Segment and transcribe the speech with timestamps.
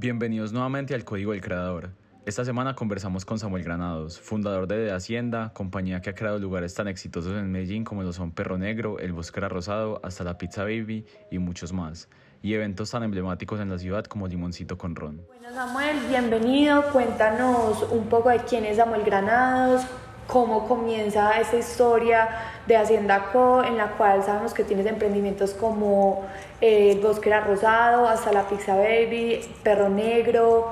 [0.00, 1.90] Bienvenidos nuevamente al Código del Creador.
[2.24, 6.72] Esta semana conversamos con Samuel Granados, fundador de De Hacienda, compañía que ha creado lugares
[6.72, 10.62] tan exitosos en Medellín como lo son Perro Negro, El Bosque Rosado, hasta la Pizza
[10.62, 12.08] Baby y muchos más,
[12.42, 15.20] y eventos tan emblemáticos en la ciudad como Limoncito con Ron.
[15.26, 19.82] Bueno Samuel, bienvenido, cuéntanos un poco de quién es Samuel Granados,
[20.28, 22.28] cómo comienza esta historia
[22.66, 26.26] de Hacienda Co, en la cual sabemos que tienes emprendimientos como
[26.60, 30.68] eh, el Bosque Rosado, hasta la Pizza Baby, Perro Negro.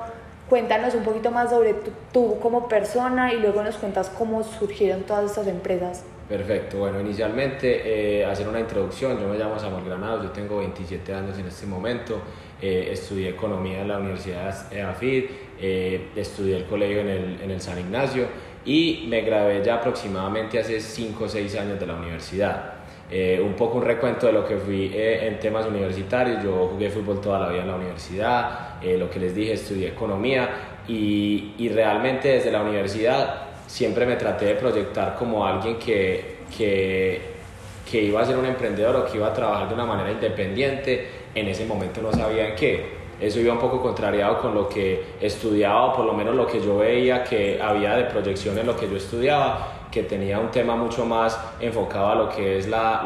[0.47, 1.75] Cuéntanos un poquito más sobre
[2.13, 6.05] tú, como persona y luego nos cuentas cómo surgieron todas estas empresas.
[6.29, 11.13] Perfecto, bueno, inicialmente eh, hacer una introducción, yo me llamo Samuel Granados, yo tengo 27
[11.13, 12.19] años en este momento,
[12.61, 15.23] eh, estudié economía en la Universidad EAFID,
[15.59, 18.25] eh, estudié el colegio en el, en el San Ignacio
[18.67, 22.73] y me gradué ya aproximadamente hace 5 o 6 años de la universidad.
[23.09, 26.43] Eh, un poco un recuento de lo que fui eh, en temas universitarios.
[26.43, 29.87] Yo jugué fútbol toda la vida en la universidad, eh, lo que les dije, estudié
[29.87, 30.49] economía
[30.85, 37.21] y, y, realmente desde la universidad siempre me traté de proyectar como alguien que, que,
[37.89, 41.07] que iba a ser un emprendedor o que iba a trabajar de una manera independiente.
[41.33, 45.15] En ese momento no sabía en qué eso iba un poco contrariado con lo que
[45.19, 48.75] estudiaba, o por lo menos lo que yo veía que había de proyección en lo
[48.75, 53.03] que yo estudiaba, que tenía un tema mucho más enfocado a lo que es la,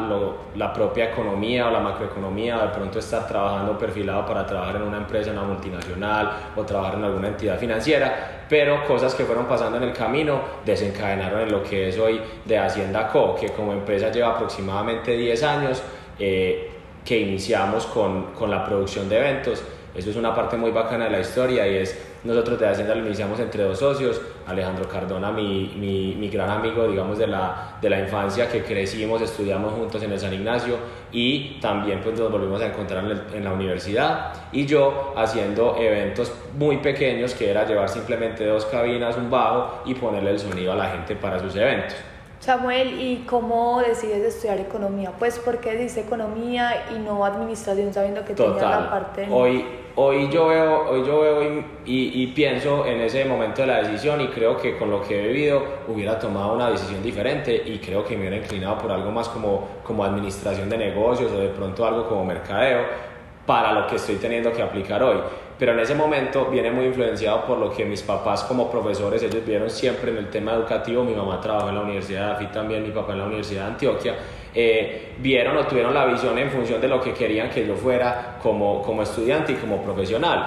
[0.56, 4.98] la propia economía o la macroeconomía, de pronto estar trabajando perfilado para trabajar en una
[4.98, 9.78] empresa, en una multinacional o trabajar en alguna entidad financiera, pero cosas que fueron pasando
[9.78, 14.10] en el camino desencadenaron en lo que es hoy de Hacienda Co, que como empresa
[14.10, 15.82] lleva aproximadamente 10 años,
[16.18, 16.68] eh,
[17.04, 21.10] que iniciamos con, con la producción de eventos eso es una parte muy bacana de
[21.10, 25.74] la historia y es, nosotros de Hacienda lo iniciamos entre dos socios, Alejandro Cardona, mi,
[26.18, 30.18] mi, gran amigo, digamos, de la, de la infancia, que crecimos, estudiamos juntos en el
[30.18, 30.76] San Ignacio
[31.12, 36.32] y también pues nos volvimos a encontrar en, en la universidad y yo haciendo eventos
[36.56, 40.76] muy pequeños que era llevar simplemente dos cabinas, un bajo y ponerle el sonido a
[40.76, 41.96] la gente para sus eventos.
[42.42, 45.12] Samuel, ¿y cómo decides estudiar economía?
[45.16, 49.28] Pues, ¿por qué dice economía y no administración sabiendo que tenía la parte...
[49.30, 49.64] Hoy,
[49.94, 54.20] hoy yo veo, hoy yo veo y, y, pienso en ese momento de la decisión
[54.22, 58.04] y creo que con lo que he vivido hubiera tomado una decisión diferente y creo
[58.04, 61.86] que me hubiera inclinado por algo más como, como administración de negocios o de pronto
[61.86, 63.11] algo como mercadeo
[63.52, 65.18] para lo que estoy teniendo que aplicar hoy
[65.58, 69.46] pero en ese momento viene muy influenciado por lo que mis papás como profesores, ellos
[69.46, 72.90] vieron siempre en el tema educativo, mi mamá trabajó en la Universidad de también, mi
[72.90, 74.14] papá en la Universidad de Antioquia,
[74.52, 78.38] eh, vieron o tuvieron la visión en función de lo que querían que yo fuera
[78.42, 80.44] como, como estudiante y como profesional.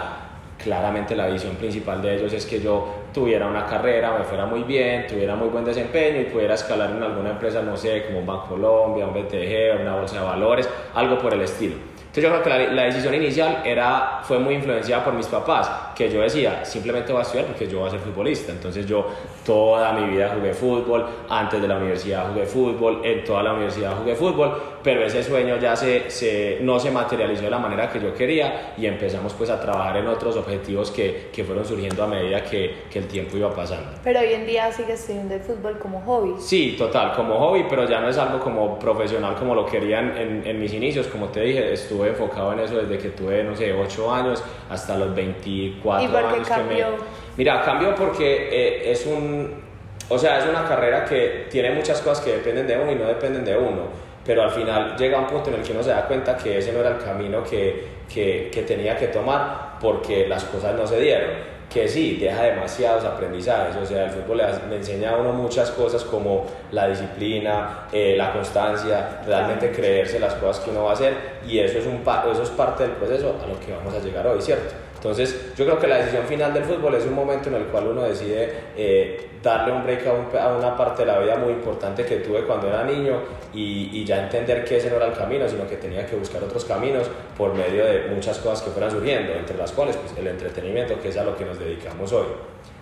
[0.62, 4.64] Claramente la visión principal de ellos es que yo tuviera una carrera, me fuera muy
[4.64, 8.26] bien, tuviera muy buen desempeño y pudiera escalar en alguna empresa, no sé, como un
[8.26, 11.95] Banco Colombia, un BTG, una bolsa de valores, algo por el estilo.
[12.16, 16.10] Entonces yo creo que la, decisión inicial era, fue muy influenciada por mis papás, que
[16.10, 18.54] yo decía, simplemente voy a estudiar porque yo voy a ser futbolista.
[18.54, 19.06] Entonces yo
[19.46, 23.98] toda mi vida jugué fútbol, antes de la universidad jugué fútbol, en toda la universidad
[23.98, 28.00] jugué fútbol, pero ese sueño ya se, se, no se materializó de la manera que
[28.00, 32.08] yo quería y empezamos pues a trabajar en otros objetivos que, que fueron surgiendo a
[32.08, 33.98] medida que, que, el tiempo iba pasando.
[34.04, 36.36] Pero hoy en día sigues teniendo el fútbol como hobby.
[36.40, 40.46] Sí, total, como hobby, pero ya no es algo como profesional como lo querían en,
[40.46, 43.74] en mis inicios, como te dije, estuve enfocado en eso desde que tuve, no sé,
[43.74, 46.88] 8 años hasta los 24 ¿Y por qué años cambió?
[47.36, 49.66] Mira, cambió porque eh, es un...
[50.10, 53.08] O sea, es una carrera que tiene muchas cosas que dependen de uno y no
[53.08, 56.08] dependen de uno pero al final llega un punto en el que uno se da
[56.08, 60.44] cuenta que ese no era el camino que, que, que tenía que tomar porque las
[60.46, 65.12] cosas no se dieron que sí, deja demasiados aprendizajes, o sea, el fútbol le, enseña
[65.12, 70.70] a uno muchas cosas como la disciplina, eh, la constancia, realmente creerse las cosas que
[70.70, 71.14] uno va a hacer
[71.46, 74.26] y eso es, un, eso es parte del proceso a lo que vamos a llegar
[74.28, 74.74] hoy, ¿cierto?
[75.06, 77.90] Entonces, yo creo que la decisión final del fútbol es un momento en el cual
[77.90, 82.16] uno decide eh, darle un break a, una parte de la vida muy importante que
[82.18, 83.20] tuve cuando era niño
[83.54, 86.44] y, y, ya entender que ese no era el camino, sino que tenía que buscar
[86.44, 87.08] otros caminos
[87.38, 91.10] por medio de muchas cosas que fueran surgiendo, entre las cuales pues, el entretenimiento, que
[91.10, 92.26] es a lo que nos dedicamos hoy.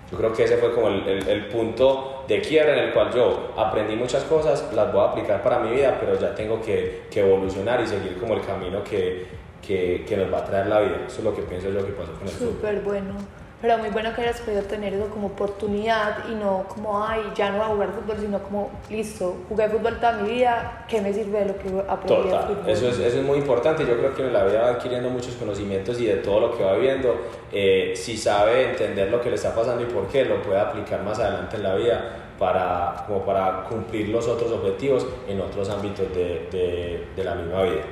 [0.10, 3.52] Yo creo que ese fue como el, el, punto de quiebre en el cual yo
[3.58, 7.20] aprendí muchas cosas, las voy a aplicar para mi vida, pero ya tengo que, que
[7.20, 10.98] evolucionar y seguir como el camino que, que, que, nos va a traer la vida.
[11.08, 13.16] Eso es lo que pienso yo que pasó con el Súper bueno.
[13.64, 17.50] Pero muy bueno que hayas podido tener eso como oportunidad y no como, ay, ya
[17.50, 21.14] no voy a jugar fútbol, sino como, listo, jugué fútbol toda mi vida, ¿qué me
[21.14, 22.48] sirve de lo que aprendí Total.
[22.48, 22.70] fútbol?
[22.70, 23.86] Eso es, eso es muy importante.
[23.86, 26.62] Yo creo que en la vida va adquiriendo muchos conocimientos y de todo lo que
[26.62, 27.16] va viendo,
[27.54, 31.02] eh, si sabe entender lo que le está pasando y por qué, lo puede aplicar
[31.02, 36.14] más adelante en la vida para, como para cumplir los otros objetivos en otros ámbitos
[36.14, 37.84] de, de, de la misma vida.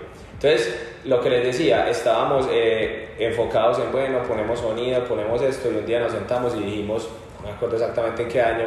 [0.42, 5.76] Entonces, lo que les decía, estábamos eh, enfocados en, bueno, ponemos sonido, ponemos esto, y
[5.76, 7.08] un día nos sentamos y dijimos,
[7.40, 8.66] no me acuerdo exactamente en qué año,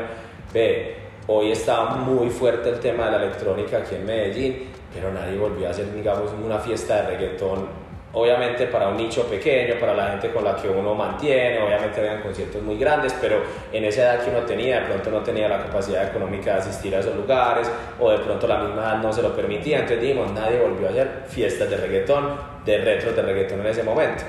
[0.53, 0.95] ve,
[1.27, 5.67] hoy está muy fuerte el tema de la electrónica aquí en Medellín, pero nadie volvió
[5.67, 7.67] a hacer, digamos, una fiesta de reggaetón
[8.15, 12.23] obviamente para un nicho pequeño, para la gente con la que uno mantiene, obviamente habían
[12.23, 15.59] conciertos muy grandes, pero en esa edad que uno tenía, de pronto no tenía la
[15.59, 19.23] capacidad económica de asistir a esos lugares, o de pronto la misma edad no se
[19.23, 23.61] lo permitía, entonces dijimos, nadie volvió a hacer fiestas de reggaetón, de retro de reggaetón
[23.61, 24.23] en ese momento.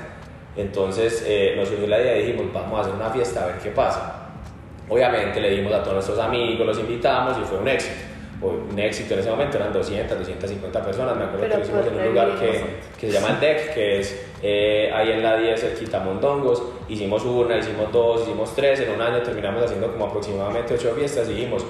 [0.56, 3.56] Entonces eh, nos surgió la idea y dijimos, vamos a hacer una fiesta a ver
[3.56, 4.22] qué pasa.
[4.88, 8.05] Obviamente le dimos a todos nuestros amigos, los invitamos y fue un éxito
[8.42, 11.94] un éxito en ese momento, eran 200, 250 personas, me acuerdo que lo hicimos en
[11.96, 12.62] un lugar que,
[13.00, 17.24] que, se llama el DEC, que es eh, ahí en la 10, cerquita Mondongos, hicimos
[17.24, 21.34] una, hicimos dos, hicimos tres, en un año terminamos haciendo como aproximadamente ocho fiestas y
[21.34, 21.64] dijimos,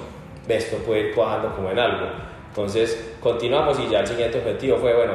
[0.47, 2.07] esto puede ir cuajando como en algo.
[2.49, 5.13] Entonces continuamos y ya el siguiente objetivo fue, bueno,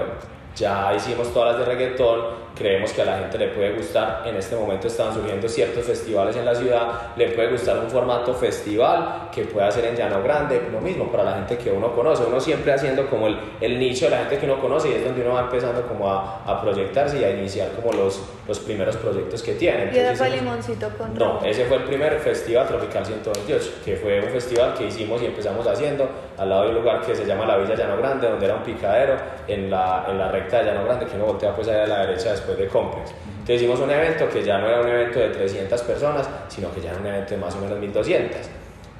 [0.54, 4.22] ya hicimos todas las de reggaetón, creemos que a la gente le puede gustar.
[4.26, 8.34] En este momento están surgiendo ciertos festivales en la ciudad, le puede gustar un formato
[8.34, 12.24] festival que pueda ser en Llano Grande, lo mismo para la gente que uno conoce,
[12.24, 15.04] uno siempre haciendo como el, el nicho de la gente que uno conoce y es
[15.04, 18.96] donde uno va empezando como a, a proyectarse y a iniciar como los, los primeros
[18.96, 19.90] proyectos que tiene.
[19.92, 24.20] ¿Y ese fue Limoncito con No, ese fue el primer Festival Tropical 128, que fue
[24.20, 26.08] un festival que hicimos y empezamos haciendo
[26.38, 28.62] al lado de un lugar que se llama la Villa Llano Grande, donde era un
[28.62, 29.16] picadero
[29.48, 32.06] en la, en la recta de Llano Grande, que uno voltea pues allá a la
[32.06, 33.10] derecha después de Complex.
[33.30, 36.80] Entonces hicimos un evento que ya no era un evento de 300 personas, sino que
[36.80, 38.36] ya era un evento de más o menos 1200.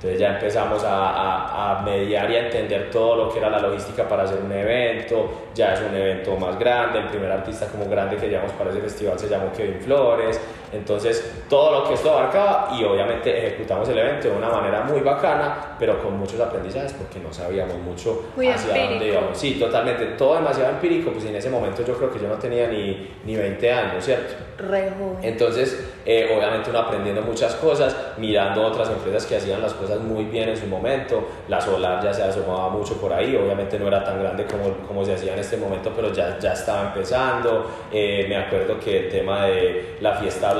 [0.02, 3.60] Entonces ya empezamos a, a, a, mediar y a entender todo lo que era la
[3.60, 7.88] logística para hacer un evento, ya es un evento más grande, el primer artista como
[7.88, 10.40] grande que llevamos para ese festival se llamó Kevin Flores,
[10.72, 15.00] entonces todo lo que esto abarcaba y obviamente ejecutamos el evento de una manera muy
[15.00, 19.36] bacana, pero con muchos aprendizajes porque no sabíamos mucho hacia dónde íbamos.
[19.38, 22.68] Sí, totalmente, todo demasiado empírico, pues en ese momento yo creo que yo no tenía
[22.68, 24.34] ni, ni 20 años, ¿cierto?
[24.58, 24.92] Re
[25.22, 30.24] Entonces, eh, obviamente uno aprendiendo muchas cosas, mirando otras empresas que hacían las cosas muy
[30.24, 31.26] bien en su momento.
[31.48, 35.04] La Solar ya se asomaba mucho por ahí, obviamente no era tan grande como, como
[35.04, 37.66] se hacía en este momento, pero ya, ya estaba empezando.
[37.92, 40.54] Eh, me acuerdo que el tema de la fiesta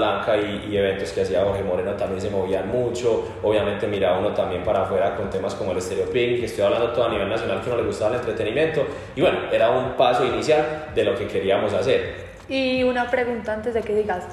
[0.68, 3.28] y, eventos que hacía Jorge Moreno también se movían mucho.
[3.42, 6.90] Obviamente miraba uno también para afuera con temas como el Stereo Pink, que estoy hablando
[6.92, 8.86] todo a nivel nacional que no le gustaba el entretenimiento.
[9.14, 12.32] Y bueno, era un paso inicial de lo que queríamos hacer.
[12.48, 14.24] Y una pregunta antes de que digas,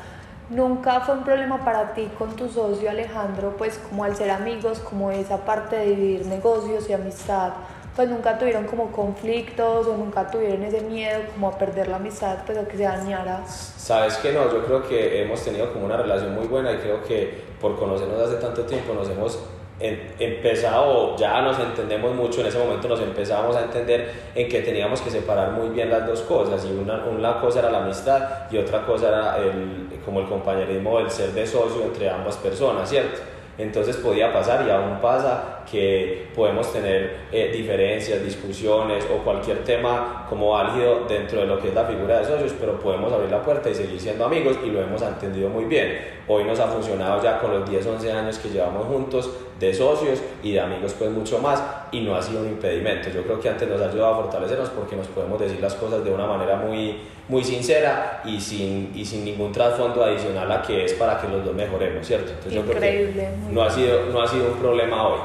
[0.50, 4.80] nunca fue un problema para ti con tu socio Alejandro, pues como al ser amigos,
[4.80, 7.52] como esa parte de vivir negocios y amistad,
[8.00, 12.38] pues nunca tuvieron como conflictos o nunca tuvieron ese miedo como a perder la amistad,
[12.46, 13.46] pues a que se dañara.
[13.46, 17.04] Sabes que no, yo creo que hemos tenido como una relación muy buena y creo
[17.04, 19.38] que por conocernos hace tanto tiempo nos hemos
[19.82, 25.02] empezado, ya nos entendemos mucho, en ese momento nos empezamos a entender en que teníamos
[25.02, 28.60] que separar muy bien las dos cosas y una, una cosa era la amistad y
[28.60, 33.20] otra cosa era el, como el compañerismo, el ser de socio entre ambas personas, ¿cierto?
[33.58, 40.26] Entonces podía pasar y aún pasa que podemos tener eh, diferencias, discusiones o cualquier tema
[40.30, 43.44] como álgido dentro de lo que es la figura de socios, pero podemos abrir la
[43.44, 46.20] puerta y seguir siendo amigos y lo hemos entendido muy bien.
[46.28, 49.30] Hoy nos ha funcionado ya con los 10, 11 años que llevamos juntos
[49.60, 53.10] de socios y de amigos pues mucho más y no ha sido un impedimento.
[53.10, 56.04] Yo creo que antes nos ha ayudado a fortalecernos porque nos podemos decir las cosas
[56.04, 56.98] de una manera muy
[57.30, 61.46] muy sincera y sin, y sin ningún trasfondo adicional a que es para que los
[61.46, 62.32] dos mejoremos, ¿cierto?
[62.32, 63.30] Entonces Increíble.
[63.52, 65.20] no, ha sido, no ha sido un problema hoy.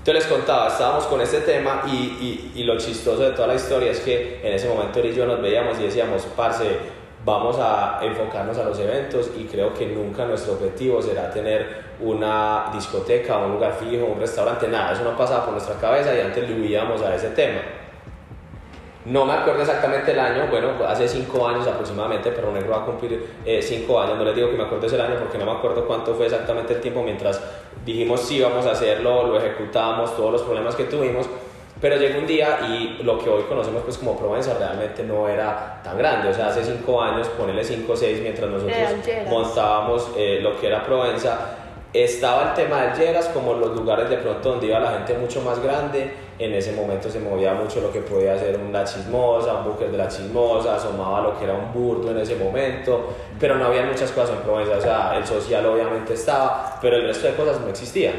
[0.00, 3.54] Entonces les contaba, estábamos con este tema y, y, y, lo chistoso de toda la
[3.54, 6.78] historia es que en ese momento él y yo nos veíamos y decíamos, parce,
[7.22, 12.70] vamos a enfocarnos a los eventos y creo que nunca nuestro objetivo será tener una
[12.72, 16.48] discoteca, un lugar fijo, un restaurante, nada, eso no pasaba por nuestra cabeza y antes
[16.48, 17.60] le huíamos a ese tema.
[19.04, 22.84] No me acuerdo exactamente el año, bueno, hace cinco años aproximadamente, pero Negro va a
[22.84, 25.52] cumplir eh, cinco años, no les digo que me acuerdo ese año porque no me
[25.52, 27.40] acuerdo cuánto fue exactamente el tiempo mientras
[27.92, 31.26] dijimos sí, vamos a hacerlo, lo ejecutamos, todos los problemas que tuvimos,
[31.80, 35.80] pero llegó un día y lo que hoy conocemos pues como Provenza realmente no era
[35.82, 38.76] tan grande, o sea, hace cinco años, ponele cinco o seis, mientras nosotros
[39.28, 41.56] montábamos eh, lo que era Provenza,
[41.92, 45.40] estaba el tema de Lleras como los lugares de pronto donde iba la gente mucho
[45.42, 46.29] más grande.
[46.40, 49.98] En ese momento se movía mucho lo que podía ser una chismosa, un búker de
[49.98, 54.10] la chismosa, asomaba lo que era un burdo en ese momento, pero no había muchas
[54.10, 54.78] cosas en Provenza.
[54.78, 58.14] O sea, el social obviamente estaba, pero el resto de cosas no existían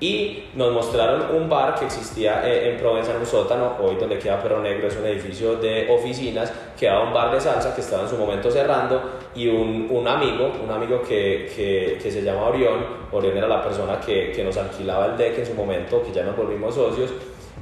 [0.00, 4.18] y nos mostraron un bar que existía eh, en Provenza, en un sótano, hoy donde
[4.18, 8.02] queda Perro Negro, es un edificio de oficinas, quedaba un bar de salsa que estaba
[8.02, 9.00] en su momento cerrando
[9.34, 13.62] y un, un amigo, un amigo que, que, que, se llama Orión, Orión era la
[13.62, 17.10] persona que, que, nos alquilaba el deck en su momento, que ya nos volvimos socios,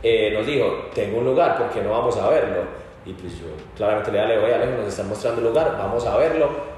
[0.02, 2.62] eh, nos dijo, tengo un lugar, ¿por qué no vamos a verlo?
[3.04, 6.16] Y pues yo claramente le dije, oye Alejo, nos están mostrando el lugar, vamos a
[6.16, 6.72] verlo.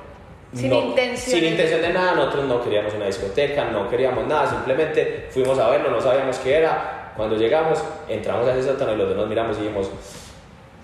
[0.52, 1.40] Sin intención.
[1.40, 5.68] Sin intención de nada, nosotros no queríamos una discoteca, no queríamos nada, simplemente fuimos a
[5.70, 7.12] verlo, no sabíamos qué era.
[7.16, 9.90] Cuando llegamos, entramos a ese sótano y los dos nos miramos y dijimos,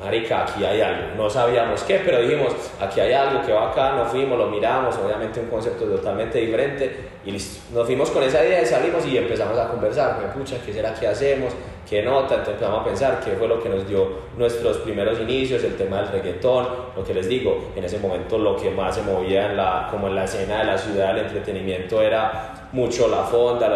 [0.01, 1.15] marica, aquí hay algo.
[1.17, 4.97] No sabíamos qué, pero dijimos, aquí hay algo que va acá, nos fuimos, lo miramos,
[4.97, 7.61] obviamente un concepto totalmente diferente y listo.
[7.75, 10.95] Nos fuimos con esa idea y salimos y empezamos a conversar, me pucha, ¿qué será
[10.95, 11.53] que hacemos?
[11.89, 12.35] ¿Qué nota?
[12.35, 16.03] Entonces empezamos a pensar qué fue lo que nos dio nuestros primeros inicios, el tema
[16.03, 19.57] del reggaetón, lo que les digo, en ese momento lo que más se movía en
[19.57, 23.69] la, como en la escena de la ciudad, el entretenimiento era mucho la fonda,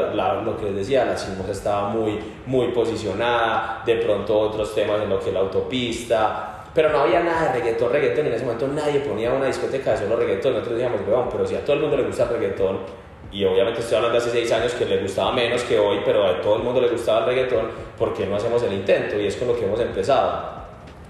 [0.44, 5.10] lo que les decía, la Simos estaba muy, muy posicionada, de pronto otros temas en
[5.10, 9.00] lo que la autopista, pero no había nada de reggaetón, reggaetón, en ese momento nadie
[9.00, 11.96] ponía una discoteca de solo reggaetón, nosotros decíamos, weón, pero si a todo el mundo
[11.96, 12.78] le gusta el reggaetón,
[13.34, 16.40] y obviamente estoy hablando hace seis años que le gustaba menos que hoy, pero a
[16.40, 19.18] todo el mundo le gustaba el reggaetón, ¿por qué no hacemos el intento?
[19.18, 20.54] Y es con lo que hemos empezado.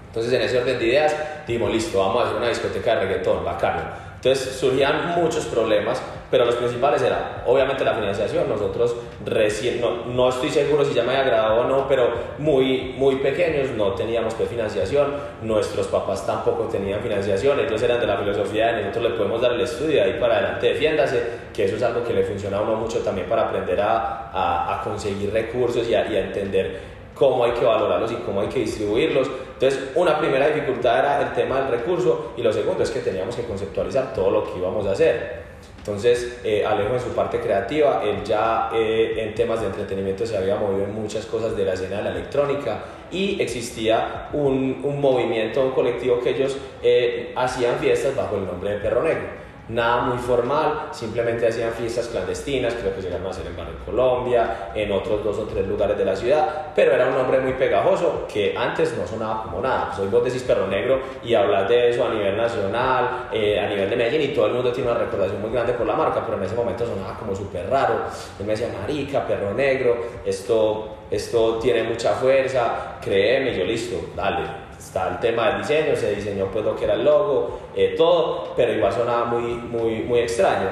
[0.07, 1.15] Entonces en ese orden de ideas
[1.45, 6.01] dijimos, listo, vamos a hacer una discoteca de reggaetón, bacano entonces surgían muchos problemas,
[6.31, 8.49] pero los principales eran obviamente la financiación.
[8.49, 12.95] Nosotros recién, no, no estoy seguro si ya me había agradado o no, pero muy,
[12.97, 15.13] muy pequeños no teníamos pues financiación,
[15.43, 19.53] nuestros papás tampoco tenían financiación, ellos eran de la filosofía de nosotros le podemos dar
[19.53, 22.77] el estudio ahí para adelante defiéndase, que eso es algo que le funciona a uno
[22.77, 27.65] mucho también para aprender a, a, conseguir recursos y y a entender cómo hay que
[27.65, 29.29] valorarlos y cómo hay que distribuirlos.
[29.53, 33.35] Entonces, una primera dificultad era el tema del recurso y lo segundo es que teníamos
[33.35, 35.45] que conceptualizar todo lo que íbamos a hacer.
[35.77, 40.35] Entonces, eh, Alejo en su parte creativa, él ya eh, en temas de entretenimiento se
[40.35, 44.99] había movido en muchas cosas de la escena de la electrónica y existía un, un
[44.99, 50.01] movimiento, un colectivo que ellos eh, hacían fiestas bajo el nombre de Perro Negro nada
[50.03, 54.91] muy formal, simplemente hacían fiestas clandestinas, creo que llegaron a hacer en Barrio Colombia, en
[54.91, 58.55] otros dos o tres lugares de la ciudad, pero era un nombre muy pegajoso que
[58.55, 59.93] antes no sonaba como nada.
[59.95, 63.89] Soy vos decís Perro Negro y hablas de eso a nivel nacional, eh, a nivel
[63.89, 66.37] de Medellín y todo el mundo tiene una recordación muy grande por la marca, pero
[66.37, 68.01] en ese momento sonaba como súper raro.
[68.39, 74.64] Él me decía, marica, Perro Negro, esto, esto tiene mucha fuerza, créeme, yo listo, dale,
[74.85, 78.53] está el tema del diseño, se diseñó pues lo que era el logo, eh, todo,
[78.55, 80.69] pero igual sonaba muy, muy, muy extraño.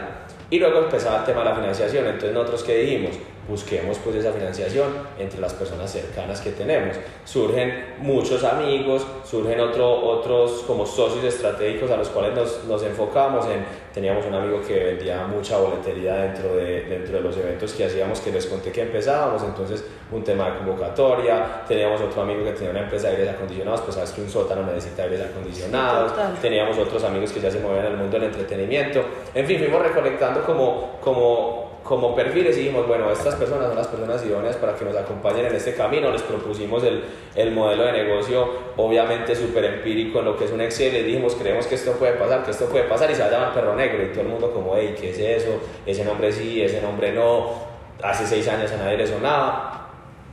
[0.49, 3.15] Y luego empezaba el tema de la financiación, entonces nosotros qué dijimos,
[3.49, 6.95] busquemos pues esa financiación entre las personas cercanas que tenemos.
[7.25, 13.47] Surgen muchos amigos, surgen otro, otros como socios estratégicos a los cuales nos, nos, enfocamos
[13.47, 17.85] en, teníamos un amigo que vendía mucha boletería dentro de, dentro de los eventos que
[17.85, 22.51] hacíamos, que les conté que empezábamos, entonces un tema de convocatoria, teníamos otro amigo que
[22.51, 26.77] tenía una empresa de aires acondicionados, pues sabes que un sótano necesita aires acondicionados, teníamos
[26.77, 30.43] otros amigos que ya se mueven en el mundo del entretenimiento, en fin, fuimos recolectando
[30.43, 34.95] como, como como perfiles dijimos, bueno, estas personas son las personas idóneas para que nos
[34.95, 36.11] acompañen en este camino.
[36.11, 37.03] Les propusimos el,
[37.35, 38.47] el modelo de negocio,
[38.77, 40.93] obviamente súper empírico en lo que es un Excel.
[40.93, 43.31] Les dijimos, creemos que esto puede pasar, que esto puede pasar y se va a
[43.31, 44.01] llamar Perro Negro.
[44.01, 45.59] Y todo el mundo como, hey, ¿qué es eso?
[45.85, 47.73] Ese nombre sí, ese nombre no.
[48.01, 49.83] Hace seis años a nadie le sonaba.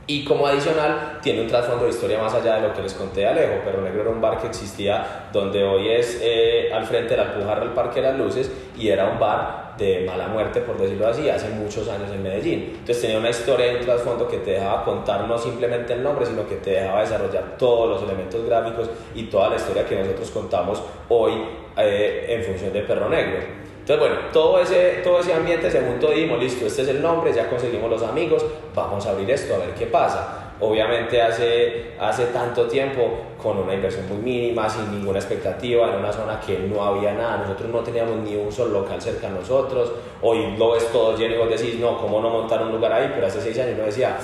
[0.07, 3.21] Y como adicional, tiene un trasfondo de historia más allá de lo que les conté
[3.21, 3.63] de Alejo.
[3.63, 7.31] Perro Negro era un bar que existía donde hoy es eh, al frente de la
[7.31, 11.07] Alpujarra, el Parque de las Luces, y era un bar de mala muerte, por decirlo
[11.07, 12.69] así, hace muchos años en Medellín.
[12.71, 16.25] Entonces tenía una historia y un trasfondo que te dejaba contar no simplemente el nombre,
[16.25, 20.29] sino que te dejaba desarrollar todos los elementos gráficos y toda la historia que nosotros
[20.31, 21.33] contamos hoy
[21.77, 23.39] eh, en función de Perro Negro.
[23.79, 27.01] Entonces, bueno, todo ese, todo ese ambiente se juntó y dijimos, listo, este es el
[27.01, 28.45] nombre, ya conseguimos los amigos,
[28.75, 30.50] vamos a abrir esto a ver qué pasa.
[30.61, 36.13] Obviamente hace, hace tanto tiempo, con una inversión muy mínima, sin ninguna expectativa, en una
[36.13, 39.91] zona que no había nada, nosotros no teníamos ni un solo local cerca a nosotros,
[40.21, 43.11] hoy lo ves todo lleno y vos decís, no, ¿cómo no montar un lugar ahí?
[43.13, 44.17] Pero hace seis años yo decía,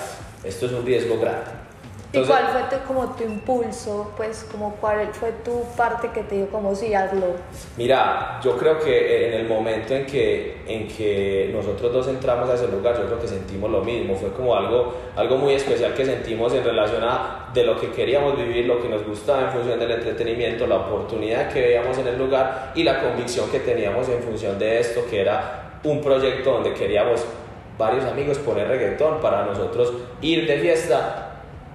[0.43, 1.66] esto es un riesgo grande
[2.13, 4.13] ¿Y cuál fue tu, como tu impulso?
[4.15, 7.35] Pues como cuál fue tu parte que te dio como si hazlo.
[7.75, 12.53] Mira, yo creo que en el momento en que, en que nosotros dos entramos a
[12.53, 14.15] ese lugar, yo creo que sentimos lo mismo.
[14.15, 18.37] Fue como algo, algo muy especial que sentimos en relación a de lo que queríamos
[18.37, 22.17] vivir, lo que nos gustaba en función del entretenimiento, la oportunidad que veíamos en el
[22.17, 26.73] lugar y la convicción que teníamos en función de esto, que era un proyecto donde
[26.73, 27.25] queríamos
[27.77, 31.26] varios amigos poner reggaetón para nosotros ir de fiesta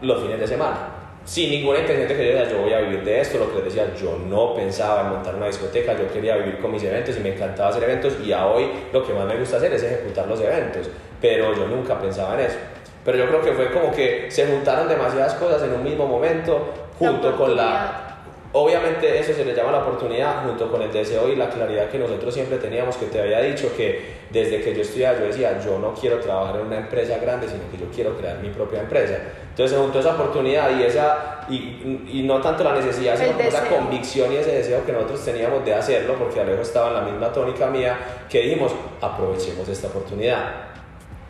[0.03, 0.89] los fines de semana.
[1.25, 3.65] Sin ninguna intención de que yo yo voy a vivir de esto, lo que les
[3.67, 7.21] decía, yo no pensaba en montar una discoteca, yo quería vivir con mis eventos y
[7.21, 10.27] me encantaba hacer eventos y a hoy lo que más me gusta hacer es ejecutar
[10.27, 10.91] los eventos,
[11.21, 12.57] pero yo nunca pensaba en eso.
[13.05, 16.73] Pero yo creo que fue como que se juntaron demasiadas cosas en un mismo momento,
[16.99, 18.12] junto con la
[18.55, 21.99] Obviamente eso se le llama la oportunidad junto con el deseo y la claridad que
[21.99, 25.79] nosotros siempre teníamos, que te había dicho que desde que yo estudiaba yo decía, yo
[25.79, 29.17] no quiero trabajar en una empresa grande, sino que yo quiero crear mi propia empresa.
[29.49, 33.67] Entonces se juntó esa oportunidad y, esa, y, y no tanto la necesidad, sino esa
[33.69, 37.33] convicción y ese deseo que nosotros teníamos de hacerlo, porque Alejo estaba en la misma
[37.33, 40.72] tónica mía, que dijimos, aprovechemos esta oportunidad.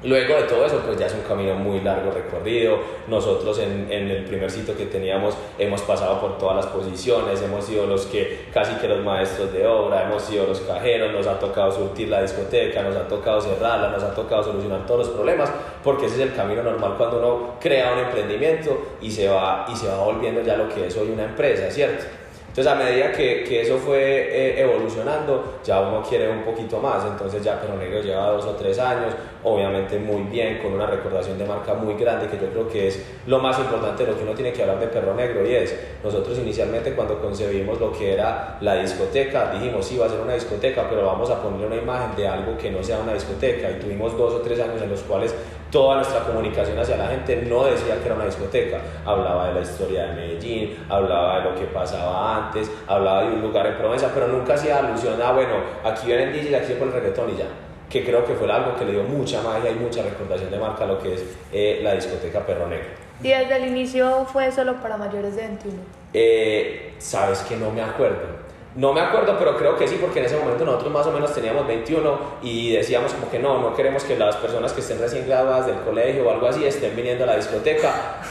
[0.05, 2.79] Luego de todo eso, pues ya es un camino muy largo recorrido.
[3.07, 7.65] Nosotros en, en, el primer sitio que teníamos hemos pasado por todas las posiciones, hemos
[7.65, 11.39] sido los que casi que los maestros de obra, hemos sido los cajeros, nos ha
[11.39, 15.53] tocado surtir la discoteca, nos ha tocado cerrarla, nos ha tocado solucionar todos los problemas,
[15.85, 19.77] porque ese es el camino normal cuando uno crea un emprendimiento y se va, y
[19.77, 22.22] se va volviendo ya lo que es hoy una empresa, ¿cierto?
[22.53, 27.03] Entonces a medida que, que eso fue eh, evolucionando, ya uno quiere un poquito más,
[27.07, 31.39] entonces ya Perro Negro lleva dos o tres años, obviamente muy bien, con una recordación
[31.39, 34.25] de marca muy grande, que yo creo que es lo más importante de lo que
[34.25, 38.13] uno tiene que hablar de Perro Negro, y es, nosotros inicialmente cuando concebimos lo que
[38.13, 41.77] era la discoteca, dijimos, sí, va a ser una discoteca, pero vamos a ponerle una
[41.77, 44.91] imagen de algo que no sea una discoteca, y tuvimos dos o tres años en
[44.91, 45.35] los cuales
[45.73, 49.61] toda nuestra comunicación hacia la gente no decía que era una discoteca, hablaba de la
[49.63, 54.11] historia de Medellín, hablaba de lo que pasaba antes, hablaba de un lugar en Provenza,
[54.15, 57.47] pero nunca hacía alusión a, bueno, aquí vienen DJs, aquí por el reggaetón y ya,
[57.89, 60.85] que creo que fue algo que le dio mucha magia y mucha recordación de marca
[60.85, 62.89] a lo que es eh, la discoteca Perro Negro.
[63.23, 65.79] ¿Y desde el inicio fue solo para mayores de 21?
[66.13, 68.43] Eh, Sabes que no me acuerdo
[68.75, 71.35] no me acuerdo, pero creo que sí, porque en ese momento nosotros más o menos
[71.35, 75.27] teníamos 21 y decíamos como que no, no queremos que las personas que estén recién
[75.27, 78.23] graduadas del colegio o algo así estén viniendo a la discoteca,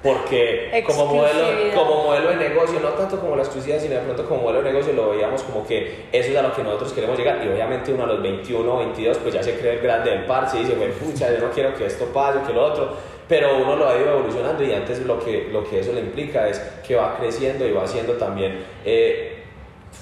[0.00, 4.24] porque como modelo, como modelo de negocio, no tanto como la exclusividad, sino de pronto
[4.28, 7.18] como modelo de negocio lo veíamos como que eso es a lo que nosotros queremos
[7.18, 7.44] llegar.
[7.44, 10.26] Y obviamente uno a los 21 o 22 pues ya se cree el grande del
[10.26, 12.94] parche y dice, bueno, pucha, yo no quiero que esto pase, que lo otro,
[13.28, 16.48] pero uno lo ha ido evolucionando y antes lo que, lo que eso le implica
[16.48, 18.64] es que va creciendo y va haciendo también...
[18.84, 19.34] Eh,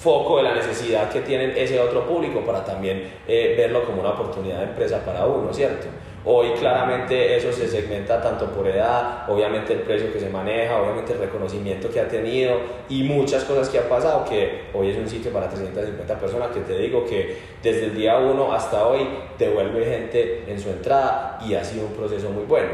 [0.07, 4.11] foco de la necesidad que tienen ese otro público para también eh, verlo como una
[4.11, 5.89] oportunidad de empresa para uno, ¿cierto?
[6.25, 11.13] Hoy claramente eso se segmenta tanto por edad, obviamente el precio que se maneja, obviamente
[11.13, 12.57] el reconocimiento que ha tenido
[12.89, 16.61] y muchas cosas que ha pasado, que hoy es un sitio para 350 personas que
[16.61, 21.55] te digo que desde el día 1 hasta hoy devuelve gente en su entrada y
[21.55, 22.71] ha sido un proceso muy bueno.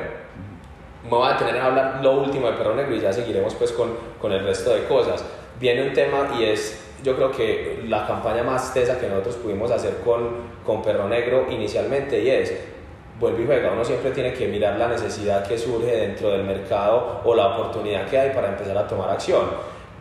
[1.04, 3.72] Me voy a tener a hablar lo último de Perro Negro y ya seguiremos pues
[3.72, 5.24] con, con el resto de cosas.
[5.58, 9.70] Viene un tema y es yo creo que la campaña más tesa que nosotros pudimos
[9.70, 10.30] hacer con,
[10.64, 12.52] con Perro Negro inicialmente y es,
[13.18, 17.20] vuelve y juega, uno siempre tiene que mirar la necesidad que surge dentro del mercado
[17.24, 19.46] o la oportunidad que hay para empezar a tomar acción.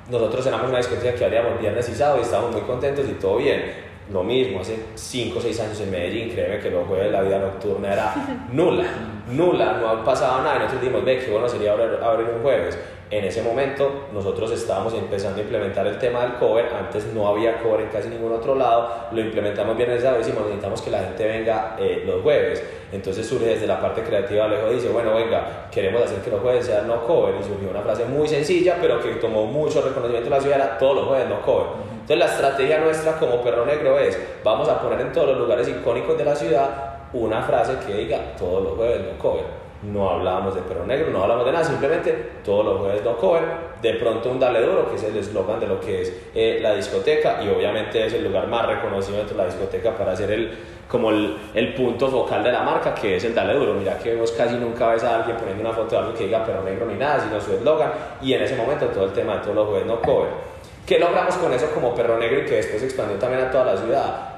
[0.09, 3.90] Nosotros éramos una discoteca que habíamos viernes y y estábamos muy contentos y todo bien.
[4.09, 7.39] Lo mismo, hace 5 o 6 años en Medellín, créeme que los jueves la vida
[7.39, 8.13] nocturna era
[8.51, 8.85] nula,
[9.29, 12.41] nula, no ha pasado nada y nosotros dijimos, ve, qué bueno sería abrir, abrir un
[12.41, 12.77] jueves
[13.11, 17.61] en ese momento nosotros estábamos empezando a implementar el tema del cover, antes no había
[17.61, 20.99] cover en casi ningún otro lado, lo implementamos bien esa vez y necesitamos que la
[20.99, 22.63] gente venga eh, los jueves.
[22.89, 26.65] Entonces surge desde la parte creativa, Alejo dice, bueno, venga, queremos hacer que los jueves
[26.65, 30.33] sean no cover y surgió una frase muy sencilla, pero que tomó mucho reconocimiento en
[30.33, 31.67] la ciudad, era todos los jueves no cover.
[32.01, 35.67] Entonces la estrategia nuestra como Perro Negro es, vamos a poner en todos los lugares
[35.67, 36.69] icónicos de la ciudad
[37.13, 41.23] una frase que diga todos los jueves no cover no hablábamos de perro negro, no
[41.23, 42.11] hablamos de nada, simplemente
[42.45, 43.43] todos los jueves no cover,
[43.81, 46.75] de pronto un dale duro, que es el eslogan de lo que es eh, la
[46.75, 50.51] discoteca y obviamente es el lugar más reconocido dentro de la discoteca para hacer el,
[50.87, 53.73] como el, el, punto focal de la marca, que es el dale duro.
[53.73, 56.45] Mira que vos casi nunca ves a alguien poniendo una foto de algo que diga
[56.45, 59.39] perro negro ni nada, sino su eslogan y en ese momento todo el tema de
[59.41, 60.50] todos los jueves no cover.
[60.85, 63.65] ¿Qué logramos con eso como perro negro y que después se expandió también a toda
[63.65, 64.31] la ciudad?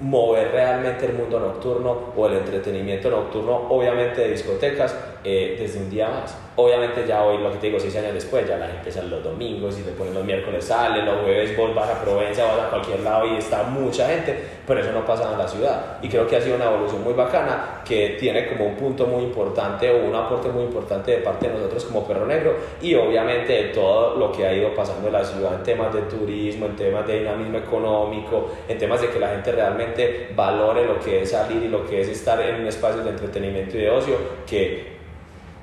[0.00, 5.90] mover realmente el mundo nocturno o el entretenimiento nocturno, obviamente de discotecas, eh, desde un
[5.90, 6.36] día más.
[6.56, 9.24] Obviamente ya hoy, lo que te digo, seis años después, ya la gente sale los
[9.24, 12.70] domingos y te ponen los miércoles sale, los jueves vos vas a Provencia, vas a
[12.70, 15.98] cualquier lado y está mucha gente, pero eso no pasa en la ciudad.
[16.02, 19.24] Y creo que ha sido una evolución muy bacana que tiene como un punto muy
[19.24, 23.52] importante o un aporte muy importante de parte de nosotros como Perro Negro y obviamente
[23.52, 26.76] de todo lo que ha ido pasando en la ciudad en temas de turismo, en
[26.76, 31.30] temas de dinamismo económico, en temas de que la gente realmente valore lo que es
[31.30, 34.14] salir y lo que es estar en un espacio de entretenimiento y de ocio
[34.46, 34.99] que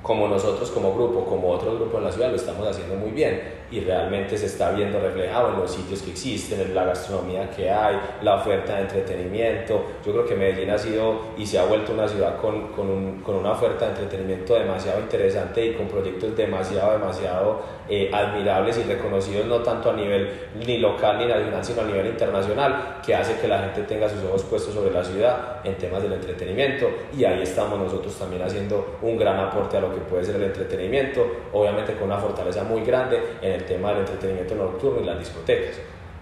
[0.02, 3.57] como nosotros como grupo, como otros grupos en la ciudad, lo estamos haciendo muy bien
[3.70, 7.70] y realmente se está viendo reflejado en los sitios que existen, en la gastronomía que
[7.70, 9.84] hay, la oferta de entretenimiento.
[10.04, 13.20] Yo creo que Medellín ha sido y se ha vuelto una ciudad con, con, un,
[13.20, 18.82] con una oferta de entretenimiento demasiado interesante y con proyectos demasiado, demasiado eh, admirables y
[18.82, 20.30] reconocidos no tanto a nivel
[20.66, 24.22] ni local ni nacional, sino a nivel internacional, que hace que la gente tenga sus
[24.24, 28.98] ojos puestos sobre la ciudad en temas del entretenimiento y ahí estamos nosotros también haciendo
[29.02, 32.82] un gran aporte a lo que puede ser el entretenimiento, obviamente con una fortaleza muy
[32.82, 35.76] grande en el tema del entretenimiento nocturno y las discotecas.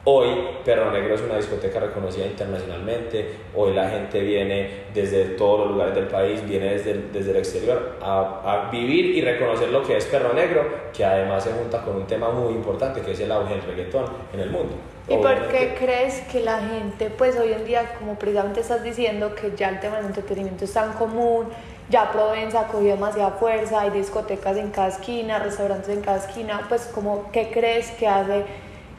[0.09, 0.29] Hoy
[0.65, 5.97] Perro Negro es una discoteca reconocida internacionalmente, hoy la gente viene desde todos los lugares
[5.97, 9.97] del país, viene desde el, desde el exterior a, a, vivir y reconocer lo que
[9.97, 10.65] es Perro Negro,
[10.97, 14.05] que además se junta con un tema muy importante que es el auge del reggaetón
[14.33, 14.77] en el mundo.
[15.09, 19.35] ¿Y por qué crees que la gente, pues hoy en día, como precisamente estás diciendo,
[19.35, 21.47] que ya el tema del entretenimiento es tan común,
[21.89, 26.67] ya Provenza ha cogido demasiada fuerza, hay discotecas en cada esquina, restaurantes en cada esquina,
[26.69, 28.45] pues como, ¿qué crees que hace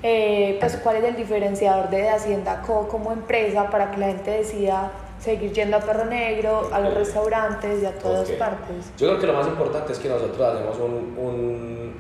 [0.04, 4.32] eh, pues, cuál es el diferenciador de Hacienda Co como empresa para que la gente
[4.32, 8.92] decida seguir yendo a Perro Negro, a los restaurantes y a todas partes.
[8.98, 11.94] Yo creo que lo más importante es que nosotros hacemos un, un,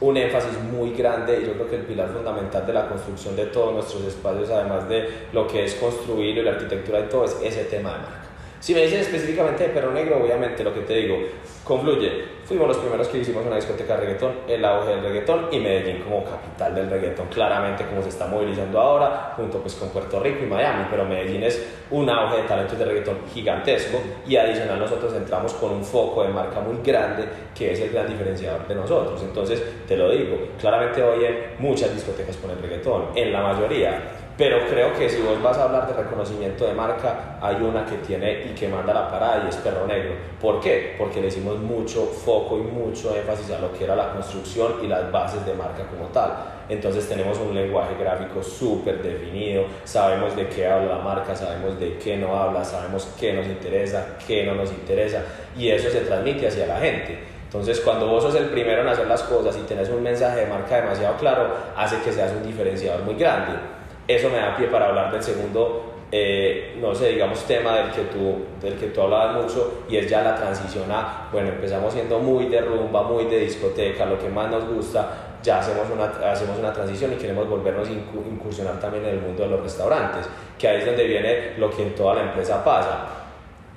[0.00, 3.46] un, énfasis muy grande y yo creo que el pilar fundamental de la construcción de
[3.46, 7.38] todos nuestros espacios, además de lo que es construir y la arquitectura y todo, es
[7.42, 8.29] ese tema de marca.
[8.60, 11.16] Si me dicen específicamente de Perro Negro, obviamente lo que te digo,
[11.64, 12.40] confluye.
[12.44, 16.02] Fuimos los primeros que hicimos una discoteca de reggaetón, el auge del reggaetón y Medellín
[16.02, 20.44] como capital del reggaetón, claramente como se está movilizando ahora, junto pues con Puerto Rico
[20.44, 25.14] y Miami, pero Medellín es un auge de talentos de reggaetón gigantesco y adicional nosotros
[25.14, 27.24] entramos con un foco de marca muy grande
[27.56, 29.22] que es el gran diferenciador de nosotros.
[29.22, 34.02] Entonces, te lo digo, claramente hoy en muchas discotecas ponen reggaetón, en la mayoría
[34.40, 37.96] pero creo que si vos vas a hablar de reconocimiento de marca, hay una que
[37.96, 40.14] tiene y que manda la parada y es Perro Negro.
[40.40, 40.94] ¿Por qué?
[40.96, 44.86] Porque le hicimos mucho foco y mucho énfasis a lo que era la construcción y
[44.86, 46.32] las bases de marca como tal.
[46.70, 51.98] Entonces tenemos un lenguaje gráfico súper definido, sabemos de qué habla la marca, sabemos de
[51.98, 55.22] qué no habla, sabemos qué nos interesa, qué no nos interesa
[55.54, 57.18] y eso se transmite hacia la gente.
[57.44, 60.46] Entonces, cuando vos sos el primero en hacer las cosas y tenés un mensaje de
[60.46, 63.79] marca demasiado claro, hace que seas un diferenciador muy grande
[64.14, 68.02] eso me da pie para hablar del segundo, eh, no sé, digamos, tema del que,
[68.02, 72.18] tú, del que tú hablabas mucho y es ya la transición a, bueno, empezamos siendo
[72.18, 76.58] muy de rumba, muy de discoteca, lo que más nos gusta, ya hacemos una, hacemos
[76.58, 80.68] una transición y queremos volvernos a incursionar también en el mundo de los restaurantes, que
[80.68, 83.06] ahí es donde viene lo que en toda la empresa pasa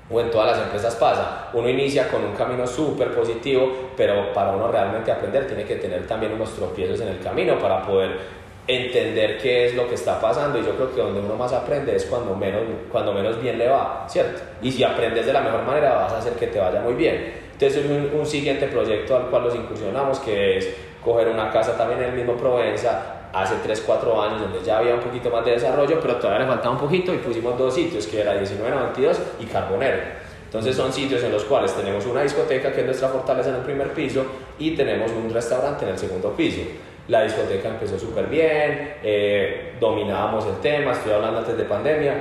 [0.10, 1.50] o en todas las empresas pasa.
[1.54, 6.06] Uno inicia con un camino súper positivo, pero para uno realmente aprender tiene que tener
[6.06, 10.58] también unos tropiezos en el camino para poder entender qué es lo que está pasando
[10.60, 13.68] y yo creo que donde uno más aprende es cuando menos, cuando menos bien le
[13.68, 14.42] va, ¿cierto?
[14.62, 17.34] Y si aprendes de la mejor manera vas a hacer que te vaya muy bien.
[17.52, 20.70] Entonces es un, un siguiente proyecto al cual nos incursionamos que es
[21.04, 24.94] coger una casa también en el mismo Provenza hace 3, 4 años donde ya había
[24.94, 28.08] un poquito más de desarrollo pero todavía le faltaba un poquito y pusimos dos sitios
[28.08, 29.98] que era 1992 y Carbonero.
[30.46, 33.62] Entonces son sitios en los cuales tenemos una discoteca que es nuestra fortaleza en el
[33.62, 34.24] primer piso
[34.60, 36.62] y tenemos un restaurante en el segundo piso
[37.08, 42.14] la discoteca empezó súper bien, eh, dominábamos el tema, estoy hablando antes de pandemia,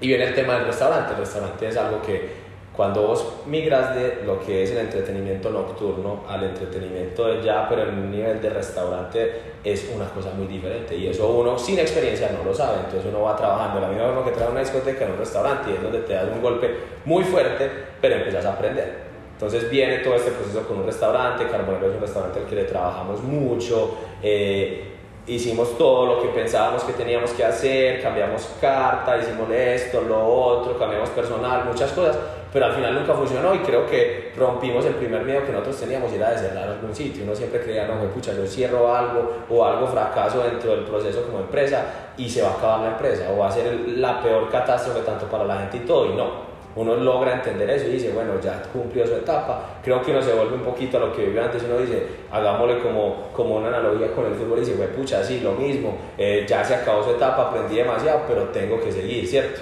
[0.00, 1.12] y viene el tema del restaurante.
[1.12, 6.24] El restaurante es algo que cuando vos migras de lo que es el entretenimiento nocturno
[6.28, 10.94] al entretenimiento de ya, pero en un nivel de restaurante es una cosa muy diferente
[10.94, 14.24] y eso uno sin experiencia no lo sabe, entonces uno va trabajando la misma forma
[14.26, 16.70] que trae una discoteca en un restaurante y es donde te das un golpe
[17.06, 19.05] muy fuerte, pero empiezas a aprender.
[19.36, 22.64] Entonces viene todo este proceso con un restaurante, Carbonero es un restaurante al que le
[22.64, 24.94] trabajamos mucho, eh,
[25.26, 30.78] hicimos todo lo que pensábamos que teníamos que hacer, cambiamos carta, hicimos esto, lo otro,
[30.78, 32.16] cambiamos personal, muchas cosas,
[32.50, 36.10] pero al final nunca funcionó y creo que rompimos el primer miedo que nosotros teníamos,
[36.14, 37.24] era de cerrar algún sitio.
[37.24, 41.40] Uno siempre creía, no, pucha, yo cierro algo o algo fracaso dentro del proceso como
[41.40, 41.84] empresa
[42.16, 45.26] y se va a acabar la empresa o va a ser la peor catástrofe tanto
[45.26, 48.62] para la gente y todo, y no uno logra entender eso y dice, bueno, ya
[48.72, 49.80] cumplió su etapa.
[49.82, 51.62] Creo que uno se vuelve un poquito a lo que vivió antes.
[51.64, 55.40] Uno dice, hagámosle como, como una analogía con el fútbol y dice, fue pucha, sí,
[55.40, 55.96] lo mismo.
[56.18, 59.60] Eh, ya se acabó su etapa, aprendí demasiado, pero tengo que seguir, ¿cierto?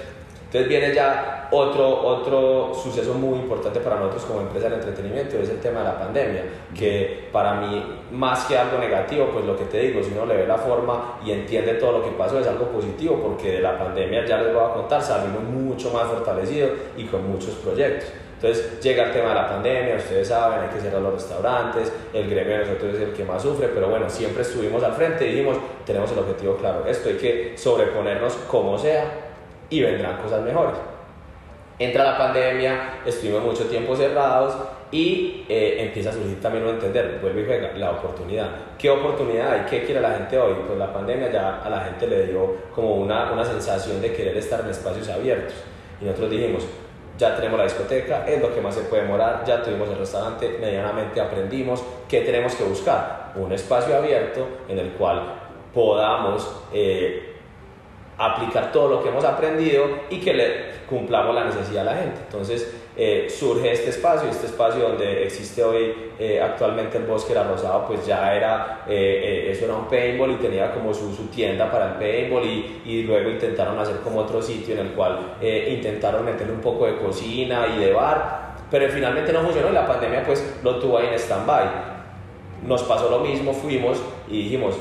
[0.55, 5.49] Entonces viene ya otro, otro suceso muy importante para nosotros como empresa de entretenimiento, es
[5.49, 9.65] el tema de la pandemia, que para mí, más que algo negativo, pues lo que
[9.65, 12.47] te digo, si uno le ve la forma y entiende todo lo que pasó, es
[12.47, 16.71] algo positivo, porque de la pandemia, ya les voy a contar, salimos mucho más fortalecidos
[16.95, 18.07] y con muchos proyectos.
[18.35, 22.29] Entonces llega el tema de la pandemia, ustedes saben, hay que cerrar los restaurantes, el
[22.29, 25.31] gremio de nosotros es el que más sufre, pero bueno, siempre estuvimos al frente y
[25.31, 29.24] dijimos, tenemos el objetivo claro, esto hay que sobreponernos como sea
[29.75, 30.75] y vendrán cosas mejores.
[31.77, 34.55] Entra la pandemia, estuvimos mucho tiempo cerrados
[34.91, 38.49] y eh, empieza a surgir también uno entender, vuelve y juega, la oportunidad.
[38.77, 39.65] ¿Qué oportunidad hay?
[39.69, 40.55] ¿Qué quiere la gente hoy?
[40.65, 44.37] Pues la pandemia ya a la gente le dio como una, una sensación de querer
[44.37, 45.53] estar en espacios abiertos.
[46.01, 46.65] Y nosotros dijimos,
[47.17, 50.57] ya tenemos la discoteca, es lo que más se puede demorar, ya tuvimos el restaurante,
[50.61, 53.33] medianamente aprendimos, ¿qué tenemos que buscar?
[53.35, 55.23] Un espacio abierto en el cual
[55.73, 56.63] podamos...
[56.71, 57.34] Eh,
[58.17, 62.21] aplicar todo lo que hemos aprendido y que le cumplamos la necesidad a la gente.
[62.25, 67.43] Entonces, eh, surge este espacio, este espacio donde existe hoy eh, actualmente el Bosque La
[67.43, 71.69] Rosado, pues ya era, eh, eso era un paintball y tenía como su, su tienda
[71.69, 76.23] para el paintball y, y, luego intentaron hacer como otro sitio en el cual intentaron
[76.23, 80.23] meterle un poco de cocina y de bar, pero finalmente no funcionó y la pandemia
[80.23, 81.95] pues lo tuvo ahí en stand-by.
[82.65, 84.75] Nos pasó lo mismo, fuimos y dijimos,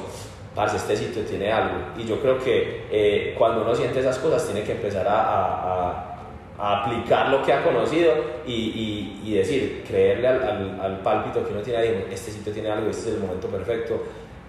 [0.55, 1.77] parce, este sitio tiene algo.
[1.97, 6.15] Y yo creo que cuando uno siente esas cosas tiene que empezar a
[6.59, 8.13] a aplicar lo que ha conocido
[8.47, 12.71] y, y, decir, creerle al, al, al, pálpito que uno tiene ahí, este sitio tiene
[12.71, 14.01] algo, este es el momento perfecto.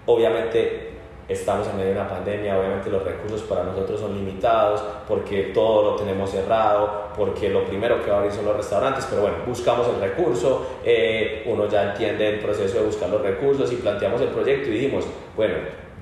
[0.06, 0.92] Obviamente
[1.28, 5.90] estamos en medio de una pandemia, obviamente los recursos para nosotros son limitados, porque todo
[5.90, 9.38] lo tenemos cerrado, porque lo primero que va a abrir son los restaurantes, pero bueno,
[9.44, 14.20] buscamos el recurso, eh, uno ya entiende el proceso de buscar los recursos y planteamos
[14.20, 15.54] el proyecto y dijimos, bueno,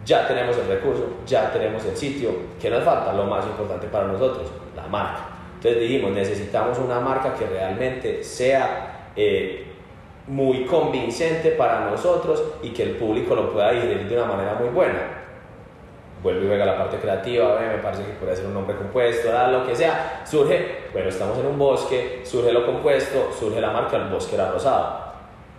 [0.05, 3.13] ya tenemos el recurso, ya tenemos el sitio, ¿qué nos falta?
[3.13, 9.09] Lo más importante para nosotros, la marca entonces dijimos, necesitamos una marca que realmente sea
[9.17, 9.65] eh,
[10.27, 14.69] muy convincente para nosotros y que el público lo pueda digerir de una manera muy
[14.69, 15.23] buena.
[16.23, 19.67] Vuelvo y juega la parte creativa, me parece que puede ser un nombre compuesto, lo
[19.67, 20.21] que sea.
[20.27, 24.51] Surge, bueno, estamos en un bosque, surge lo compuesto, surge la marca, el bosque era
[24.51, 25.04] rosado.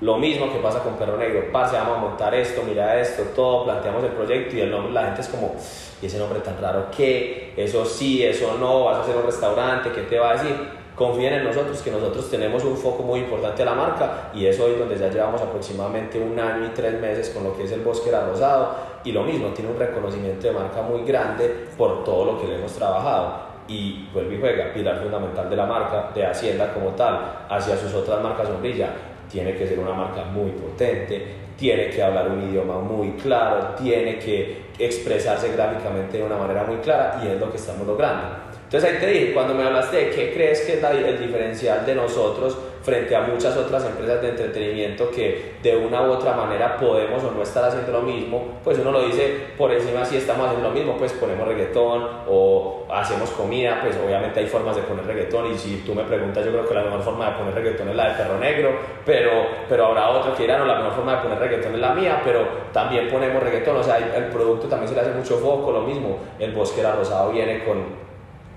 [0.06, 3.63] Lo mismo que pasa con Perro Negro, parce, vamos a montar esto, mira esto, todo,
[3.63, 5.56] planteamos el proyecto y el nombre, la gente es como,
[6.00, 7.56] y ese nombre tan raro, ¿qué?
[7.58, 10.56] Eso sí, eso no, vas a hacer un restaurante, ¿qué te va a decir?
[10.96, 14.60] Confíen en nosotros, que nosotros tenemos un foco muy importante a la marca y es
[14.60, 18.12] donde ya llevamos aproximadamente un año y tres meses con lo que es el Bosque
[18.12, 22.39] La Rosado y lo mismo, tiene un reconocimiento de marca muy grande por todo lo
[22.39, 26.72] que le hemos trabajado y vuelve y juega, pilar fundamental de la marca, de Hacienda
[26.76, 28.89] como tal, hacia sus otras marcas sombrilla
[29.32, 31.26] tiene que ser una marca muy potente,
[31.58, 36.78] tiene que hablar un idioma muy claro, tiene que expresarse gráficamente de una manera muy
[36.78, 38.46] clara y es lo que estamos logrando.
[38.64, 41.96] Entonces ahí te dije, cuando me hablaste de qué crees que es el diferencial de
[41.96, 47.24] nosotros, frente a muchas otras empresas de entretenimiento que de una u otra manera podemos
[47.24, 50.69] o no estar haciendo lo mismo, pues uno lo dice por encima si estamos haciendo
[50.69, 55.52] lo mismo, pues ponemos reggaetón o hacemos comida, pues obviamente hay formas de poner reggaetón
[55.52, 57.95] y si tú me preguntas yo creo que la mejor forma de poner reggaetón es
[57.95, 59.32] la del perro negro, pero,
[59.67, 62.21] pero habrá otro que dirá no, la mejor forma de poner reggaetón es la mía,
[62.24, 65.82] pero también ponemos reggaetón, o sea, el producto también se le hace mucho foco, lo
[65.82, 68.05] mismo, el bosque era rosado viene con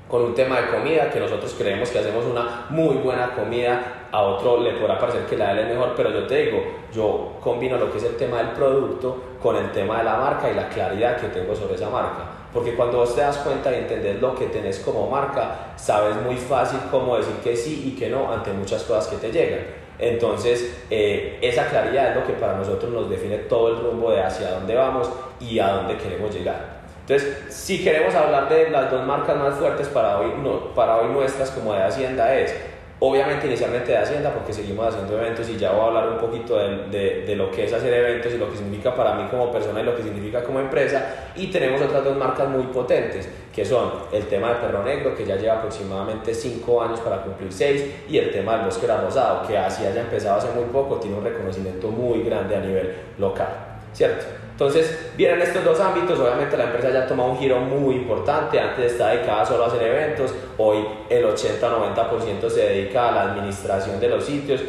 [0.09, 4.23] con un tema de comida, que nosotros creemos que hacemos una muy buena comida, a
[4.23, 7.37] otro le podrá parecer que la de él es mejor, pero yo te digo, yo
[7.41, 10.55] combino lo que es el tema del producto con el tema de la marca y
[10.55, 12.25] la claridad que tengo sobre esa marca.
[12.53, 16.37] Porque cuando vos te das cuenta y entender lo que tenés como marca, sabes muy
[16.37, 19.61] fácil cómo decir que sí y que no ante muchas cosas que te llegan.
[19.99, 24.23] Entonces, eh, esa claridad es lo que para nosotros nos define todo el rumbo de
[24.23, 26.78] hacia dónde vamos y a dónde queremos llegar.
[27.09, 30.31] Entonces, si queremos hablar de las dos marcas más fuertes para hoy,
[30.75, 32.55] para hoy nuestras como de Hacienda es,
[33.01, 36.59] obviamente inicialmente de Hacienda porque seguimos haciendo eventos y ya voy a hablar un poquito
[36.59, 39.85] de, lo que es hacer eventos y lo que significa para mí como persona y
[39.85, 41.31] lo que significa como empresa.
[41.35, 45.25] Y tenemos otras dos marcas muy potentes que son el tema de Perro Negro que
[45.25, 49.57] ya lleva aproximadamente 5 años para cumplir 6 y el tema del Bosque Rosado que
[49.57, 53.49] así haya empezado hace muy poco, tiene un reconocimiento muy grande a nivel local,
[53.95, 54.48] ¿cierto?
[54.59, 58.91] Entonces, vienen estos dos ámbitos, obviamente la empresa ya toma un giro muy importante, antes
[58.91, 64.09] estaba dedicada solo a hacer eventos, hoy el 80-90% se dedica a la administración de
[64.09, 64.61] los sitios,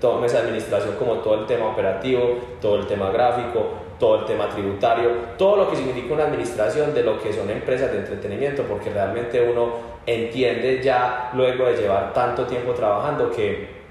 [0.00, 3.66] toma esa administración como todo el tema operativo, todo el tema gráfico,
[3.98, 7.90] todo el tema tributario, todo lo que significa una administración de lo que son empresas
[7.90, 9.72] de entretenimiento, porque realmente uno
[10.06, 13.81] entiende ya luego de llevar tanto tiempo trabajando que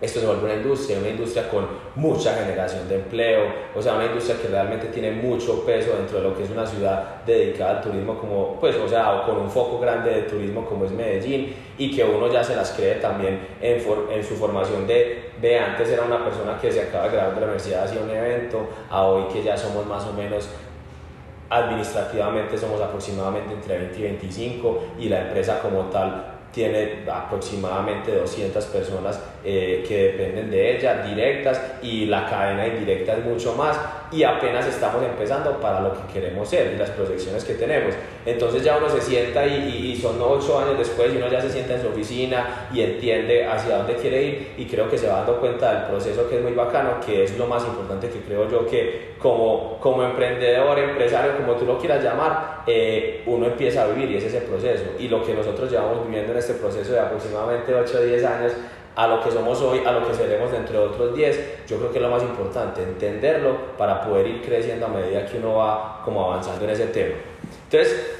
[0.00, 4.06] esto se vuelve una industria, una industria con mucha generación de empleo, o sea, una
[4.06, 7.80] industria que realmente tiene mucho peso dentro de lo que es una ciudad dedicada al
[7.80, 11.94] turismo como, pues, o sea, con un foco grande de turismo como es Medellín y
[11.94, 16.02] que uno ya se las cree también en, en su formación de, de antes era
[16.02, 19.24] una persona que se acaba de graduar de la universidad, hacía un evento, a hoy
[19.32, 20.48] que ya somos más o menos
[21.50, 28.64] administrativamente somos aproximadamente entre 20 y 25 y la empresa como tal tiene aproximadamente 200
[28.66, 33.78] personas eh, que dependen de ella, directas, y la cadena indirecta es mucho más,
[34.10, 37.94] y apenas estamos empezando para lo que queremos ser y las proyecciones que tenemos.
[38.24, 41.50] Entonces ya uno se sienta y, y, son ocho años después y uno ya se
[41.50, 45.16] sienta en su oficina y entiende hacia dónde quiere ir y creo que se va
[45.16, 48.48] dando cuenta del proceso que es muy bacano, que es lo más importante que creo
[48.48, 53.86] yo que como, como emprendedor, empresario, como tú lo quieras llamar, eh, uno empieza a
[53.88, 54.84] vivir y es ese proceso.
[54.98, 58.52] Y lo que nosotros llevamos viviendo en este proceso de aproximadamente 8 o 10 años
[58.96, 61.90] a lo que somos hoy, a lo que seremos dentro de otros 10, yo creo
[61.90, 66.00] que es lo más importante, entenderlo para poder ir creciendo a medida que uno va
[66.04, 67.14] como avanzando en ese tema.
[67.64, 68.18] Entonces,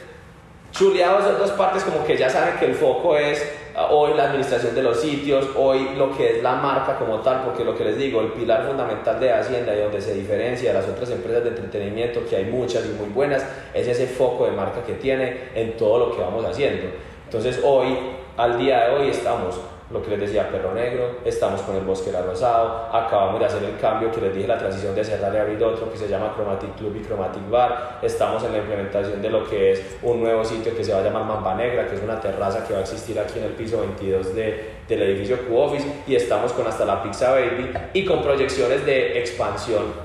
[0.72, 3.48] chuleados esas dos partes como que ya saben que el foco es
[3.90, 7.64] hoy la administración de los sitios, hoy lo que es la marca como tal, porque
[7.64, 10.88] lo que les digo, el pilar fundamental de Hacienda y donde se diferencia de las
[10.88, 14.82] otras empresas de entretenimiento, que hay muchas y muy buenas, es ese foco de marca
[14.84, 16.86] que tiene en todo lo que vamos haciendo.
[17.24, 17.96] Entonces hoy,
[18.36, 19.60] al día de hoy, estamos
[19.90, 23.78] lo que les decía Perro Negro, estamos con el Bosque Rosado, acabamos de hacer el
[23.78, 26.74] cambio que les dije, la transición de cerrar y abrir otro que se llama Chromatic
[26.76, 30.74] Club y Chromatic Bar, estamos en la implementación de lo que es un nuevo sitio
[30.74, 33.18] que se va a llamar Mamba Negra, que es una terraza que va a existir
[33.18, 37.30] aquí en el piso 22 de, del edificio Q-Office y estamos con hasta la Pizza
[37.32, 40.03] Baby y con proyecciones de expansión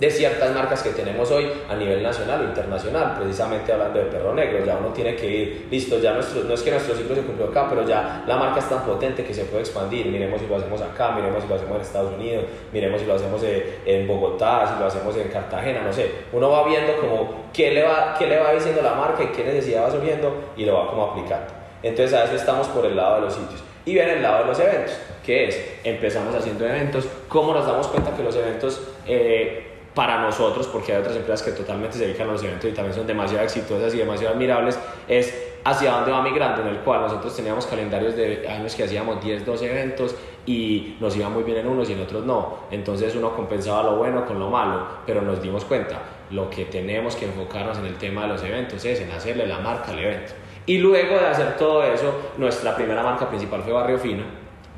[0.00, 4.32] de ciertas marcas que tenemos hoy a nivel nacional o internacional, precisamente hablando de perro
[4.32, 7.20] negro, ya uno tiene que ir, listo, ya nuestro, no es que nuestro ciclo se
[7.20, 10.46] cumplió acá, pero ya la marca es tan potente que se puede expandir, miremos si
[10.46, 14.08] lo hacemos acá, miremos si lo hacemos en Estados Unidos, miremos si lo hacemos en
[14.08, 18.16] Bogotá, si lo hacemos en Cartagena, no sé, uno va viendo como qué le va,
[18.18, 21.04] qué le va diciendo la marca y qué necesidad va subiendo y lo va como
[21.04, 21.52] aplicando.
[21.82, 23.62] Entonces a eso estamos por el lado de los sitios.
[23.84, 27.86] Y viene el lado de los eventos, que es, empezamos haciendo eventos, ¿cómo nos damos
[27.88, 28.80] cuenta que los eventos...
[29.06, 29.66] Eh,
[30.00, 32.94] para nosotros, porque hay otras empresas que totalmente se dedican a los eventos y también
[32.94, 37.36] son demasiado exitosas y demasiado admirables, es hacia dónde va migrando, en el cual nosotros
[37.36, 41.66] teníamos calendarios de años que hacíamos 10, 12 eventos y nos iba muy bien en
[41.66, 42.60] unos y en otros no.
[42.70, 45.98] Entonces uno compensaba lo bueno con lo malo, pero nos dimos cuenta,
[46.30, 49.58] lo que tenemos que enfocarnos en el tema de los eventos es en hacerle la
[49.58, 50.32] marca al evento.
[50.64, 54.24] Y luego de hacer todo eso, nuestra primera marca principal fue Barrio Fino,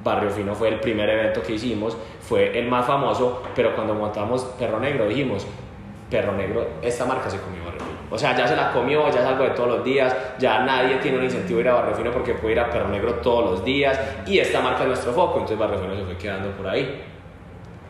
[0.02, 4.42] Barrio Fino fue el primer evento que hicimos, fue el más famoso, pero cuando montamos
[4.58, 5.46] Perro Negro dijimos,
[6.10, 7.98] Perro Negro, esta marca se comió Barrio Fino.
[8.10, 10.96] O sea, ya se la comió, ya es algo de todos los días, ya nadie
[10.96, 13.50] tiene un incentivo de ir a Barrio Fino porque puede ir a Perro Negro todos
[13.50, 16.68] los días y esta marca es nuestro foco, entonces Barrio Fino se fue quedando por
[16.68, 17.02] ahí.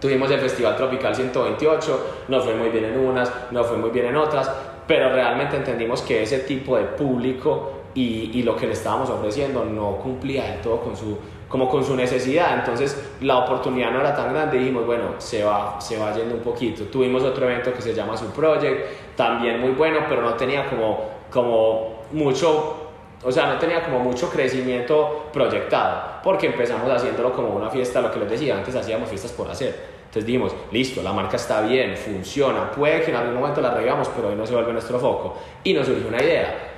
[0.01, 4.07] Tuvimos el Festival Tropical 128, nos fue muy bien en unas, nos fue muy bien
[4.07, 4.51] en otras,
[4.87, 9.65] pero realmente entendimos que ese tipo de público y, y, lo que le estábamos ofreciendo
[9.65, 11.19] no cumplía del todo con su,
[11.53, 12.59] como con su necesidad.
[12.59, 16.41] Entonces la oportunidad no era tan grande dijimos, bueno, se va, se va yendo un
[16.41, 16.85] poquito.
[16.85, 21.11] Tuvimos otro evento que se llama Su Project, también muy bueno, pero no tenía como,
[21.31, 22.77] como mucho,
[23.23, 28.11] o sea, no tenía como mucho crecimiento proyectado, porque empezamos haciéndolo como una fiesta, lo
[28.11, 29.93] que les decía, antes hacíamos fiestas por hacer.
[30.07, 34.09] Entonces dijimos, listo, la marca está bien, funciona, puede que en algún momento la regamos,
[34.17, 35.37] pero hoy no se vuelve nuestro foco.
[35.65, 36.72] Y nos surgió una idea,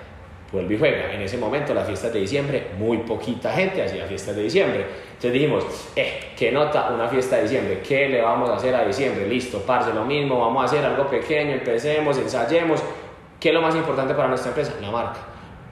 [0.54, 1.12] vuelve y juega.
[1.12, 4.86] En ese momento, las fiestas de diciembre, muy poquita gente hacía fiestas de diciembre.
[5.08, 5.64] Entonces dijimos,
[5.96, 7.82] eh, ¿qué nota una fiesta de diciembre?
[7.86, 9.28] ¿Qué le vamos a hacer a diciembre?
[9.28, 12.80] Listo, parce, lo mismo, vamos a hacer algo pequeño, empecemos, ensayemos.
[13.38, 14.74] ¿Qué es lo más importante para nuestra empresa?
[14.80, 15.20] La marca.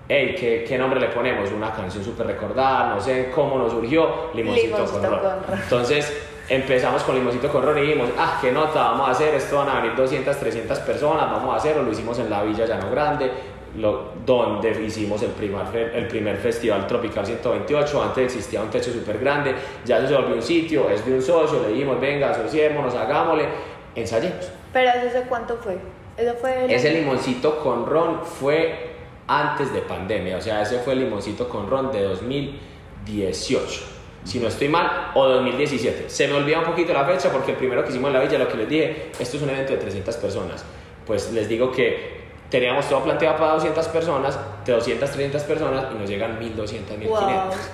[0.09, 1.51] Hey, ¿qué, ¿qué, nombre le ponemos?
[1.53, 5.21] Una canción súper recordada, no sé cómo nos surgió, Limoncito, con, ron.
[5.55, 6.13] Entonces
[6.49, 9.69] empezamos con Limoncito con ron y dijimos, ah, qué nota, vamos a hacer, esto van
[9.71, 13.31] a venir 200, 300 personas, vamos a hacerlo, lo hicimos en la Villa Llano Grande,
[13.77, 19.19] lo, donde hicimos el primer, el primer festival Tropical 128, antes existía un techo súper
[19.19, 19.55] grande,
[19.85, 23.47] ya se volvió un sitio, es de un socio, le dijimos, venga, asociémonos, hagámosle,
[23.95, 24.51] ensayemos.
[24.73, 25.77] ¿Pero ese cuánto fue?
[26.17, 28.93] ¿Eso fue ese limoncito con ron fue
[29.27, 33.93] antes de pandemia, o sea, ese fue el limoncito con ron de 2018
[34.25, 36.09] si no estoy mal, o 2017.
[36.09, 38.39] Se me olvida un poquito la fecha porque el primero que hicimos en la villa,
[38.39, 40.65] lo que les dije, esto es un evento de 300 personas.
[41.07, 45.99] Pues les digo que teníamos todo planteado para 200 personas, de 200, 300 personas y
[45.99, 47.71] nos llegan 1200, 1500.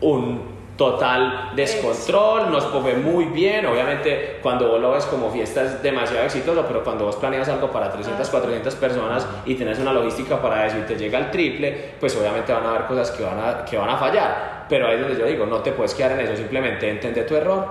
[0.00, 5.80] Un total descontrol, nos fue muy bien, obviamente cuando vos lo ves como fiesta es
[5.80, 10.42] demasiado exitoso, pero cuando vos planeas algo para 300, 400 personas y tienes una logística
[10.42, 13.38] para eso y te llega el triple, pues obviamente van a haber cosas que van
[13.38, 16.12] a, que van a fallar, pero ahí es donde yo digo, no te puedes quedar
[16.12, 17.64] en eso, simplemente entender tu error,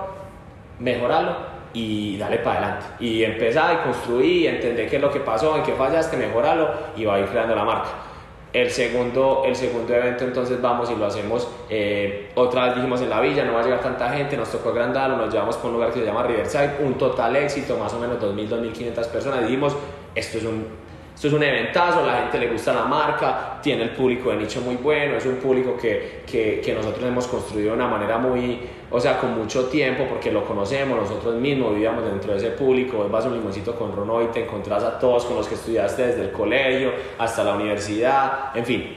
[0.78, 2.86] mejorarlo y dale para adelante.
[3.00, 7.04] Y empezar y construir, entender qué es lo que pasó, en qué fallaste, mejorarlo y
[7.04, 7.88] va a ir creando la marca.
[8.52, 13.08] El segundo, el segundo evento entonces vamos y lo hacemos, eh, otra vez dijimos en
[13.08, 15.76] la villa, no va a llegar tanta gente, nos tocó agrandarlo, nos llevamos por un
[15.76, 19.74] lugar que se llama Riverside, un total éxito, más o menos 2.000, 2.500 personas, dijimos,
[20.14, 20.66] esto es un
[21.22, 24.60] esto es un eventazo, la gente le gusta la marca, tiene el público de nicho
[24.60, 28.58] muy bueno, es un público que, que, que, nosotros hemos construido de una manera muy,
[28.90, 33.08] o sea, con mucho tiempo, porque lo conocemos, nosotros mismos vivíamos dentro de ese público,
[33.08, 36.08] vas a un limoncito con Ron y te encontrás a todos con los que estudiaste
[36.08, 38.96] desde el colegio hasta la universidad, en fin.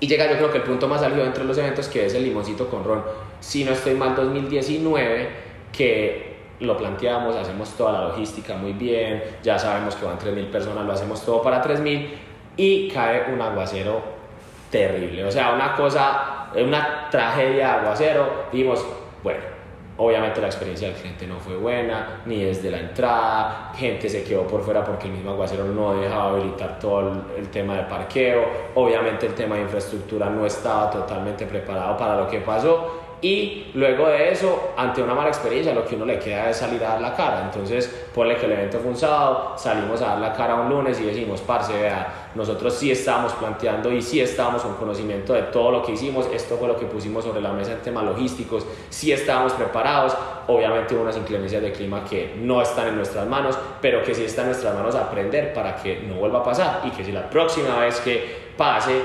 [0.00, 2.24] Y llega yo creo que el punto más álgido entre los eventos, que es el
[2.24, 3.02] limoncito con Ron.
[3.40, 5.28] Si no estoy mal, 2019,
[5.70, 10.84] que lo planteamos, hacemos toda la logística muy bien, ya sabemos que van 3.000 personas,
[10.84, 12.08] lo hacemos todo para 3.000
[12.56, 14.00] y cae un aguacero
[14.70, 18.84] terrible, o sea, una cosa, una tragedia de aguacero, dijimos,
[19.22, 19.56] bueno,
[19.98, 24.46] Obviamente la experiencia del cliente no fue buena, ni desde la entrada, gente se quedó
[24.46, 28.44] por fuera porque el mismo aguacero no dejaba habilitar todo el, el, tema de parqueo,
[28.74, 34.08] obviamente el tema de infraestructura no estaba totalmente preparado para lo que pasó y luego
[34.08, 37.00] de eso, ante una mala experiencia, lo que uno le queda es salir a dar
[37.00, 37.42] la cara.
[37.44, 41.00] Entonces, ponle que el evento fue un sábado, salimos a dar la cara un lunes
[41.00, 45.70] y decimos, parce, vea, nosotros sí estábamos planteando y sí estábamos con conocimiento de todo
[45.70, 49.10] lo que hicimos, esto fue lo que pusimos sobre la mesa en temas logísticos, sí
[49.12, 50.14] estábamos preparados,
[50.46, 54.24] obviamente hubo unas inclemencias de clima que no están en nuestras manos, pero que sí
[54.24, 57.30] está en nuestras manos aprender para que no vuelva a pasar y que si la
[57.30, 59.00] próxima vez que pase,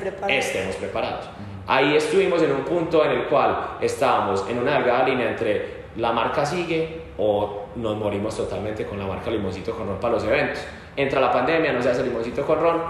[0.00, 0.44] preparados.
[0.44, 1.49] estemos preparados.
[1.72, 6.10] Ahí estuvimos en un punto en el cual estábamos en una delgada línea entre la
[6.10, 10.58] marca sigue o nos morimos totalmente con la marca Limoncito con Ron para los eventos.
[10.96, 12.82] Entra la pandemia, no se hace Limoncito con Ron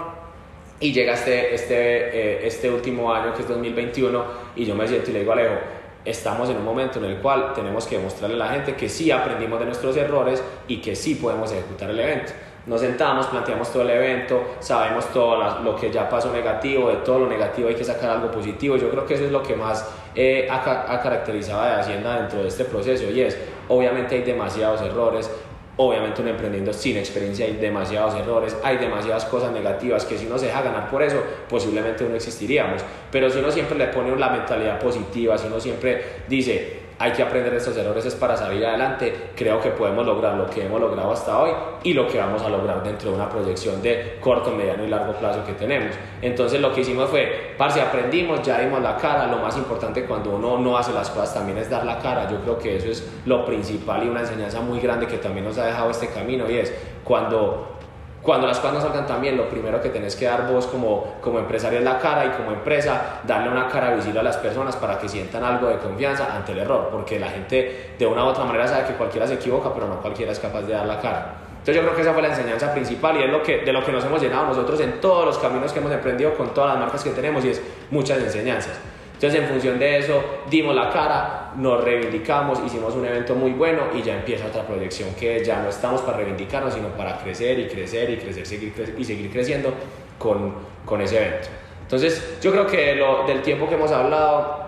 [0.79, 4.23] y llega este, este, eh, este último año que es 2021
[4.55, 5.55] y yo me siento y le digo a Alejo,
[6.03, 9.11] estamos en un momento en el cual tenemos que demostrarle a la gente que sí
[9.11, 12.31] aprendimos de nuestros errores y que sí podemos ejecutar el evento.
[12.67, 17.19] Nos sentamos, planteamos todo el evento, sabemos todo lo que ya pasó negativo, de todo
[17.19, 18.77] lo negativo hay que sacar algo positivo.
[18.77, 20.57] Yo creo que eso es lo que más eh, ha,
[20.93, 23.37] ha caracterizado a Hacienda dentro de este proceso y es,
[23.67, 25.31] obviamente hay demasiados errores,
[25.77, 30.37] obviamente un emprendiendo sin experiencia hay demasiados errores, hay demasiadas cosas negativas que si uno
[30.37, 32.83] se deja ganar por eso, posiblemente no existiríamos.
[33.11, 37.23] Pero si uno siempre le pone la mentalidad positiva, si uno siempre dice, hay que
[37.23, 39.31] aprender estos errores es para salir adelante.
[39.35, 41.49] Creo que podemos lograr lo que hemos logrado hasta hoy
[41.81, 45.13] y lo que vamos a lograr dentro de una proyección de corto, mediano y largo
[45.13, 45.95] plazo que tenemos.
[46.21, 49.25] Entonces lo que hicimos fue, parce, aprendimos, ya dimos la cara.
[49.25, 52.29] Lo más importante cuando uno no hace las cosas también es dar la cara.
[52.29, 55.57] Yo creo que eso es lo principal y una enseñanza muy grande que también nos
[55.57, 56.71] ha dejado este camino y es
[57.03, 57.79] cuando
[58.21, 61.15] cuando las cosas no salgan tan bien, lo primero que tenés que dar vos como,
[61.21, 64.75] como empresario es la cara y como empresa darle una cara visible a las personas
[64.75, 68.27] para que sientan algo de confianza ante el error, porque la gente de una u
[68.27, 70.99] otra manera sabe que cualquiera se equivoca, pero no cualquiera es capaz de dar la
[70.99, 71.33] cara.
[71.61, 73.83] Entonces yo creo que esa fue la enseñanza principal y es lo que, de lo
[73.83, 76.79] que nos hemos llenado nosotros en todos los caminos que hemos emprendido con todas las
[76.79, 78.79] marcas que tenemos y es muchas enseñanzas.
[79.21, 80.19] Entonces, en función de eso,
[80.49, 85.13] dimos la cara, nos reivindicamos, hicimos un evento muy bueno y ya empieza otra proyección
[85.13, 89.03] que ya no estamos para reivindicarnos, sino para crecer y crecer y crecer seguir y
[89.03, 89.75] seguir creciendo
[90.17, 91.49] con, con ese evento.
[91.83, 94.65] Entonces, yo creo que lo, del tiempo que hemos hablado,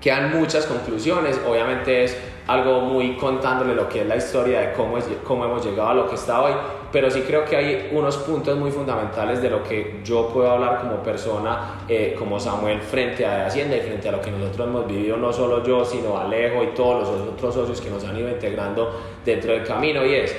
[0.00, 1.40] quedan muchas conclusiones.
[1.48, 2.18] Obviamente es
[2.48, 5.94] algo muy contándole lo que es la historia de cómo, es, cómo hemos llegado a
[5.94, 6.54] lo que está hoy,
[6.92, 10.80] pero sí creo que hay unos puntos muy fundamentales de lo que yo puedo hablar
[10.80, 14.86] como persona, eh, como Samuel, frente a Hacienda y frente a lo que nosotros hemos
[14.86, 18.28] vivido, no solo yo, sino Alejo y todos los otros socios que nos han ido
[18.28, 20.04] integrando dentro del camino.
[20.04, 20.36] Y es,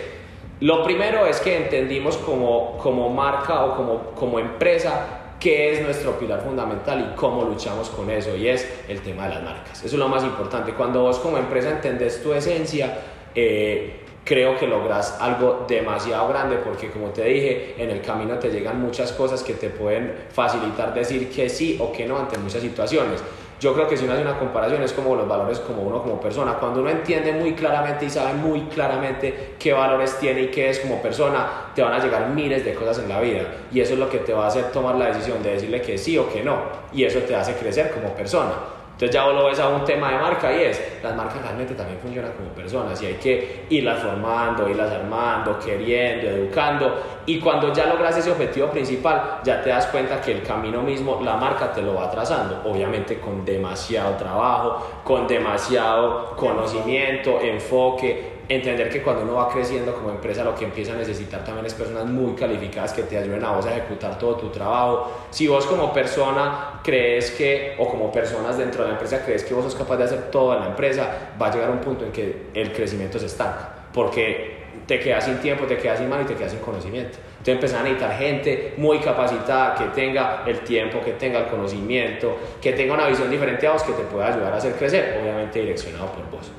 [0.62, 6.18] lo primero es que entendimos como, como marca o como, como empresa qué es nuestro
[6.18, 9.84] pilar fundamental y cómo luchamos con eso, y es el tema de las marcas.
[9.84, 10.74] Eso es lo más importante.
[10.74, 12.98] Cuando vos como empresa entendés tu esencia,
[13.36, 18.50] eh, creo que logras algo demasiado grande porque como te dije, en el camino te
[18.50, 22.62] llegan muchas cosas que te pueden facilitar decir que sí o que no ante muchas
[22.62, 23.24] situaciones.
[23.60, 26.22] Yo creo que si uno hace una comparación es como los valores como uno como
[26.22, 26.56] persona.
[26.56, 30.80] Cuando uno entiende muy claramente y sabe muy claramente qué valores tiene y qué es
[30.80, 33.44] como persona, te van a llegar miles de cosas en la vida.
[33.72, 35.98] Y eso es lo que te va a hacer tomar la decisión de decirle que
[35.98, 36.58] sí o que no.
[36.94, 38.77] Y eso te hace crecer como persona.
[38.98, 41.76] Entonces ya vos lo ves a un tema de marca y es, las marcas realmente
[41.76, 47.72] también funcionan como personas y hay que irlas formando, irlas armando, queriendo, educando y cuando
[47.72, 51.72] ya logras ese objetivo principal ya te das cuenta que el camino mismo, la marca
[51.72, 59.24] te lo va trazando, obviamente con demasiado trabajo, con demasiado conocimiento, enfoque, entender que cuando
[59.24, 62.94] uno va creciendo como empresa lo que empieza a necesitar también es personas muy calificadas
[62.94, 65.12] que te ayuden a vos a ejecutar todo tu trabajo.
[65.32, 69.54] Si vos como persona crees que, o como personas dentro de la empresa crees que
[69.54, 72.12] vos sos capaz de hacer todo en la empresa, va a llegar un punto en
[72.12, 76.26] que el crecimiento se estanca, porque te quedas sin tiempo, te quedas sin mano y
[76.26, 77.18] te quedas sin conocimiento.
[77.40, 82.38] Entonces empezar a necesitar gente muy capacitada, que tenga el tiempo, que tenga el conocimiento,
[82.62, 85.60] que tenga una visión diferente a vos, que te pueda ayudar a hacer crecer, obviamente
[85.60, 86.52] direccionado por vos.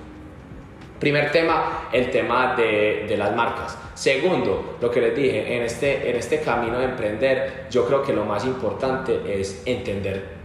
[0.99, 3.79] Primer tema, el tema de, de, las marcas.
[3.95, 8.13] Segundo, lo que les dije, en este, en este camino de emprender, yo creo que
[8.13, 10.38] lo más importante es entender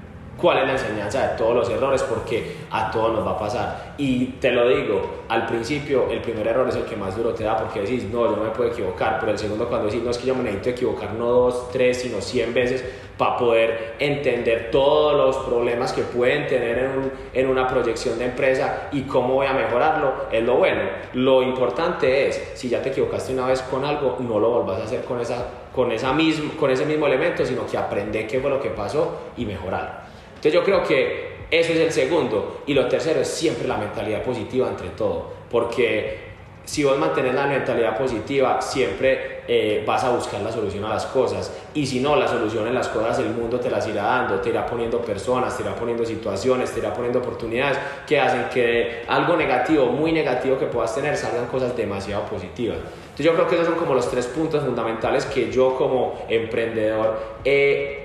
[0.44, 3.94] cuál es la enseñanza de todos los errores, porque a todos nos va a pasar.
[3.98, 7.46] Y te lo digo, al principio el primer error es el que más duro te
[7.46, 10.12] da, porque decís, no, yo no me puedo equivocar, pero el segundo cuando decís, no
[10.12, 12.84] es que yo me necesito equivocar no dos, tres, sino cien veces
[13.18, 18.26] para poder entender todos los problemas que pueden tener en, un, en una proyección de
[18.26, 20.82] empresa y cómo voy a mejorarlo, es lo bueno.
[21.14, 24.84] Lo importante es, si ya te equivocaste una vez con algo, no lo volvás a
[24.84, 28.50] hacer con, esa, con, esa mismo, con ese mismo elemento, sino que aprende qué fue
[28.50, 30.03] lo que pasó y mejorarlo.
[30.44, 32.64] Entonces yo creo que Eso es el segundo.
[32.66, 36.34] Y lo tercero es siempre la mentalidad positiva entre todo, porque
[36.66, 41.06] si vos mantienes la mentalidad positiva, siempre eh, vas a buscar la solución a las
[41.06, 41.54] cosas.
[41.76, 44.50] Y si no, la solución en las cosas el mundo te las irá dando, te
[44.50, 47.78] irá poniendo personas, te irá poniendo situaciones, te irá poniendo oportunidades
[48.08, 52.78] que hacen que algo negativo, muy negativo que puedas tener, salgan cosas demasiado positivas.
[52.78, 57.20] Entonces yo creo que esos son como los tres puntos fundamentales que yo como emprendedor
[57.46, 58.03] he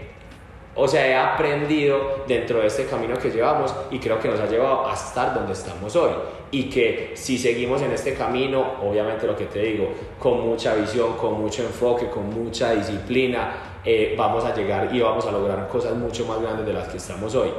[0.80, 4.46] o sea, he aprendido dentro de este camino que llevamos y creo que nos ha
[4.46, 6.12] llevado a estar donde estamos hoy.
[6.52, 11.14] Y que si seguimos en este camino, obviamente lo que te digo, con mucha visión,
[11.16, 15.96] con mucho enfoque, con mucha disciplina, eh, vamos a llegar y vamos a lograr cosas
[15.96, 17.50] mucho más grandes de las que estamos hoy.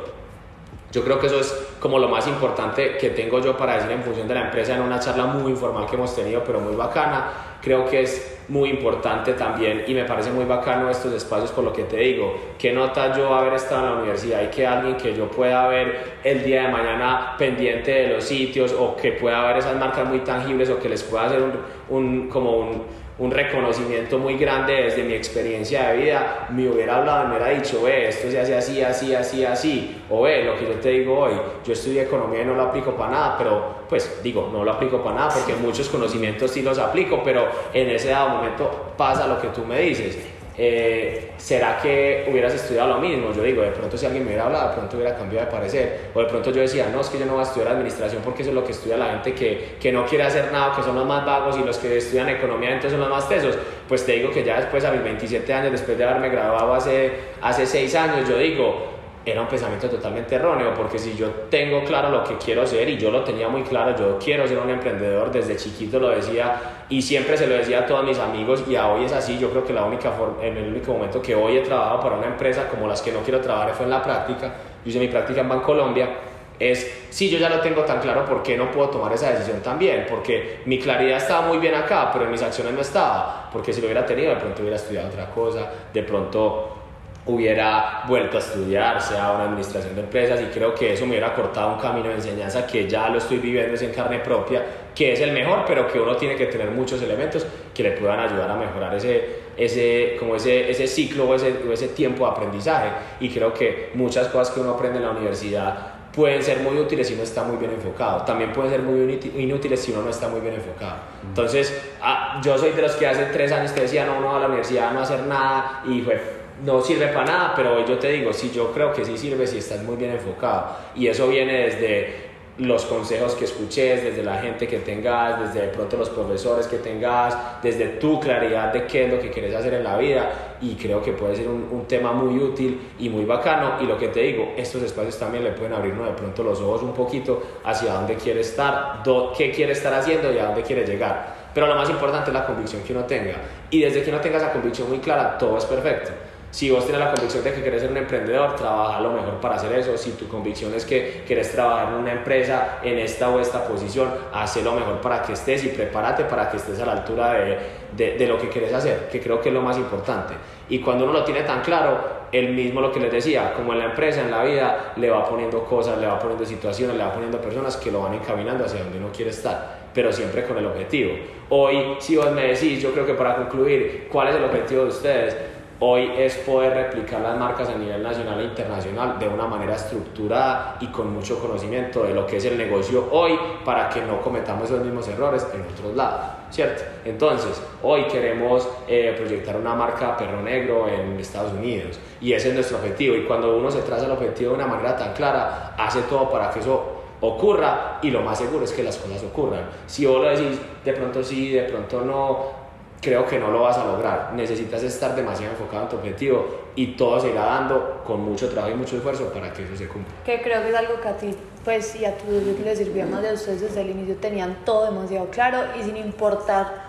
[0.92, 4.02] Yo creo que eso es como lo más importante que tengo yo para decir en
[4.02, 7.49] función de la empresa en una charla muy informal que hemos tenido, pero muy bacana.
[7.62, 11.74] Creo que es muy importante también y me parece muy bacano estos espacios por lo
[11.74, 12.36] que te digo.
[12.58, 16.20] ¿Qué nota yo haber estado en la universidad y que alguien que yo pueda ver
[16.24, 20.20] el día de mañana pendiente de los sitios o que pueda ver esas marcas muy
[20.20, 21.54] tangibles o que les pueda hacer un,
[21.90, 22.84] un como un
[23.20, 27.54] un reconocimiento muy grande desde mi experiencia de vida, me hubiera hablado y me hubiera
[27.54, 30.90] dicho, ve, esto se hace así, así, así, así, o ve, lo que yo te
[30.90, 31.34] digo hoy,
[31.66, 35.04] yo estudié economía y no lo aplico para nada, pero pues digo, no lo aplico
[35.04, 39.40] para nada porque muchos conocimientos sí los aplico, pero en ese dado momento pasa lo
[39.42, 43.32] que tú me dices eh, ¿será que hubieras estudiado lo mismo?
[43.34, 46.10] Yo digo, de pronto si alguien me hubiera hablado, de pronto hubiera cambiado de parecer.
[46.14, 48.42] O de pronto yo decía, no, es que yo no voy a estudiar administración porque
[48.42, 50.96] eso es lo que estudia la gente que, que no quiere hacer nada, que son
[50.96, 53.58] los más vagos y los que estudian economía entonces son los más tesos.
[53.88, 57.12] Pues te digo que ya después, a mis 27 años, después de haberme graduado hace,
[57.42, 62.10] hace 6 años, yo digo, era un pensamiento totalmente erróneo, porque si yo tengo claro
[62.10, 65.32] lo que quiero ser y yo lo tenía muy claro, yo quiero ser un emprendedor,
[65.32, 68.88] desde chiquito lo decía y siempre se lo decía a todos mis amigos y a
[68.88, 71.58] hoy es así, yo creo que la única forma, en el único momento que hoy
[71.58, 74.54] he trabajado para una empresa como las que no quiero trabajar fue en la práctica,
[74.84, 76.10] yo hice mi práctica en Bancolombia,
[76.58, 79.62] es si yo ya lo tengo tan claro, ¿por qué no puedo tomar esa decisión
[79.62, 80.06] también?
[80.10, 83.80] Porque mi claridad estaba muy bien acá, pero en mis acciones no estaba, porque si
[83.80, 86.79] lo hubiera tenido, de pronto hubiera estudiado otra cosa, de pronto
[87.26, 91.34] hubiera vuelto a estudiar, sea una administración de empresas, y creo que eso me hubiera
[91.34, 94.64] cortado un camino de enseñanza que ya lo estoy viviendo en carne propia,
[94.96, 98.20] que es el mejor, pero que uno tiene que tener muchos elementos que le puedan
[98.20, 102.90] ayudar a mejorar ese, ese, como ese, ese ciclo o ese, ese tiempo de aprendizaje.
[103.20, 107.08] Y creo que muchas cosas que uno aprende en la universidad pueden ser muy útiles
[107.08, 108.24] si uno está muy bien enfocado.
[108.24, 110.98] También pueden ser muy inútiles si uno no está muy bien enfocado.
[111.24, 114.38] Entonces, ah, yo soy de los que hace tres años te decía, no, uno va
[114.38, 118.10] a la universidad no hacer nada y fue no sirve para nada, pero yo te
[118.10, 120.76] digo, sí, yo creo que sí sirve si estás muy bien enfocado.
[120.96, 122.30] Y eso viene desde
[122.60, 126.78] los consejos que escuches, desde la gente que tengas, desde de pronto los profesores que
[126.78, 130.58] tengas, desde tu claridad de qué es lo que quieres hacer en la vida.
[130.62, 133.82] Y creo que puede ser un, tema muy útil y muy bacano.
[133.82, 136.84] Y lo que te digo, estos espacios también le pueden abrirnos de pronto los ojos
[136.84, 139.02] un poquito hacia dónde quiere estar,
[139.38, 141.40] qué quiere estar haciendo y a dónde quiere llegar.
[141.54, 143.36] Pero lo más importante es la convicción que uno tenga.
[143.72, 146.12] Y desde que uno tenga esa convicción muy clara, todo es perfecto.
[146.52, 149.56] Si vos tienes la convicción de que quieres ser un emprendedor, trabaja lo mejor para
[149.56, 149.96] hacer eso.
[149.98, 154.10] Si tu convicción es que quieres trabajar en una empresa en esta o esta posición,
[154.34, 158.18] haz lo mejor para que estés y prepárate para que estés a la altura de,
[158.18, 160.34] de, lo que quieres hacer, que creo que es lo más importante.
[160.70, 163.80] Y cuando uno lo tiene tan claro, él mismo lo que les decía, como en
[163.80, 167.14] la empresa, en la vida, le va poniendo cosas, le va poniendo situaciones, le va
[167.14, 170.68] poniendo personas que lo van encaminando hacia donde uno quiere estar pero siempre con el
[170.68, 171.14] objetivo.
[171.50, 174.90] Hoy, si vos me decís, yo creo que para concluir, ¿cuál es el objetivo de
[174.90, 175.36] ustedes?
[175.82, 180.76] Hoy es poder replicar las marcas a nivel nacional e internacional de una manera estructurada
[180.82, 184.70] y con mucho conocimiento de lo que es el negocio hoy para que no cometamos
[184.70, 186.20] los mismos errores en otros lados,
[186.50, 186.84] ¿cierto?
[187.06, 192.56] Entonces, hoy queremos eh, proyectar una marca perro negro en Estados Unidos y ese es
[192.56, 196.02] nuestro objetivo y cuando uno se traza el objetivo de una manera tan clara, hace
[196.02, 199.62] todo para que eso ocurra y lo más seguro es que las cosas ocurran.
[199.88, 202.59] Si vos lo decís, de pronto sí, de pronto no,
[203.02, 204.34] creo que no lo vas a lograr.
[204.34, 206.46] Necesitas estar demasiado enfocado en tu objetivo
[206.76, 209.88] y todo se irá dando con mucho trabajo y mucho esfuerzo para que eso se
[209.88, 210.14] cumpla.
[210.26, 212.26] Que creo que es algo que a ti, pues, y a tu
[212.64, 216.89] les sirvió más de ustedes desde el inicio, tenían todo demasiado claro y sin importar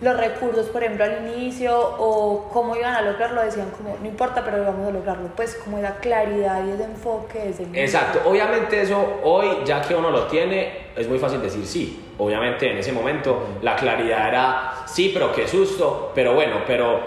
[0.00, 4.44] los recursos, por ejemplo, al inicio o cómo iban a lograrlo, decían como, no importa,
[4.44, 8.82] pero vamos a lograrlo, pues como esa claridad y ese enfoque desde el Exacto, obviamente
[8.82, 12.02] eso hoy, ya que uno lo tiene, es muy fácil decir sí.
[12.18, 17.00] Obviamente en ese momento la claridad era sí, pero qué susto, pero bueno, pero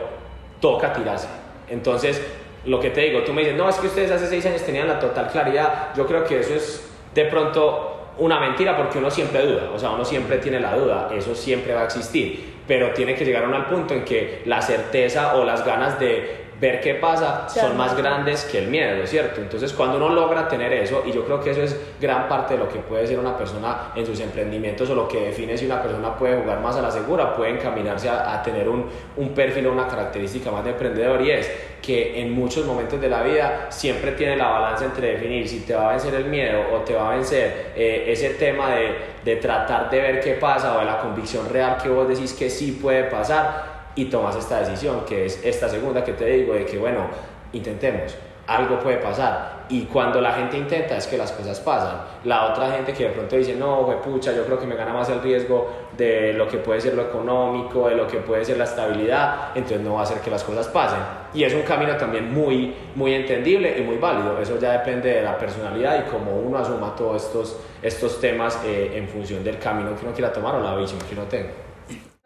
[0.59, 1.27] toca tirarse.
[1.67, 2.21] Entonces,
[2.65, 4.87] lo que te digo, tú me dices, no, es que ustedes hace seis años tenían
[4.87, 7.88] la total claridad, yo creo que eso es de pronto
[8.19, 11.73] una mentira porque uno siempre duda, o sea, uno siempre tiene la duda, eso siempre
[11.73, 15.43] va a existir, pero tiene que llegar a un punto en que la certeza o
[15.43, 19.41] las ganas de, ver qué pasa son más grandes que el miedo, ¿cierto?
[19.41, 22.59] Entonces cuando uno logra tener eso, y yo creo que eso es gran parte de
[22.59, 25.81] lo que puede ser una persona en sus emprendimientos o lo que define si una
[25.81, 28.85] persona puede jugar más a la segura, puede encaminarse a, tener un,
[29.17, 31.51] un perfil o una característica más de emprendedor y es
[31.81, 35.73] que en muchos momentos de la vida siempre tiene la balanza entre definir si te
[35.73, 39.35] va a vencer el miedo o te va a vencer eh, ese tema de, de
[39.37, 42.77] tratar de ver qué pasa o de la convicción real que vos decís que sí
[42.81, 46.77] puede pasar y tomas esta decisión, que es esta segunda que te digo, de que
[46.77, 47.07] bueno,
[47.53, 48.15] intentemos,
[48.49, 49.59] algo puede pasar.
[49.69, 52.01] Y cuando la gente intenta es que las cosas pasan.
[52.23, 55.07] La otra gente que de pronto dice, no, pucha, yo creo que me gana más
[55.09, 58.63] el riesgo de lo que puede ser lo económico, de lo que puede ser la
[58.63, 60.99] estabilidad, entonces no va a hacer que las cosas pasen.
[61.35, 64.39] Y es un camino también muy, muy entendible y muy válido.
[64.41, 68.93] Eso ya depende de la personalidad y cómo uno asuma todos estos, estos temas eh,
[68.95, 71.68] en función del camino que uno quiera tomar o la visión que uno tenga.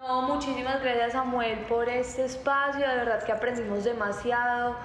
[0.06, 4.76] No, muchísimas gracias Samuel por este espacio, de verdad que aprendimos demasiado.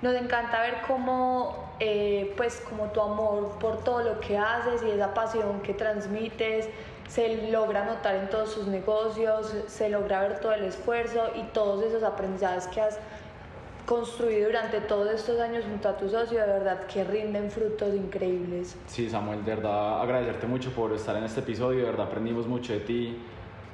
[0.00, 4.90] Nos encanta ver cómo, eh, pues, como tu amor por todo lo que haces y
[4.92, 6.68] esa pasión que transmites
[7.08, 11.82] se logra notar en todos sus negocios, se logra ver todo el esfuerzo y todos
[11.82, 13.00] esos aprendizajes que has
[13.86, 18.76] construido durante todos estos años junto a tu socio, de verdad que rinden frutos increíbles.
[18.86, 22.72] Sí, Samuel, de verdad agradecerte mucho por estar en este episodio, de verdad aprendimos mucho
[22.72, 23.20] de ti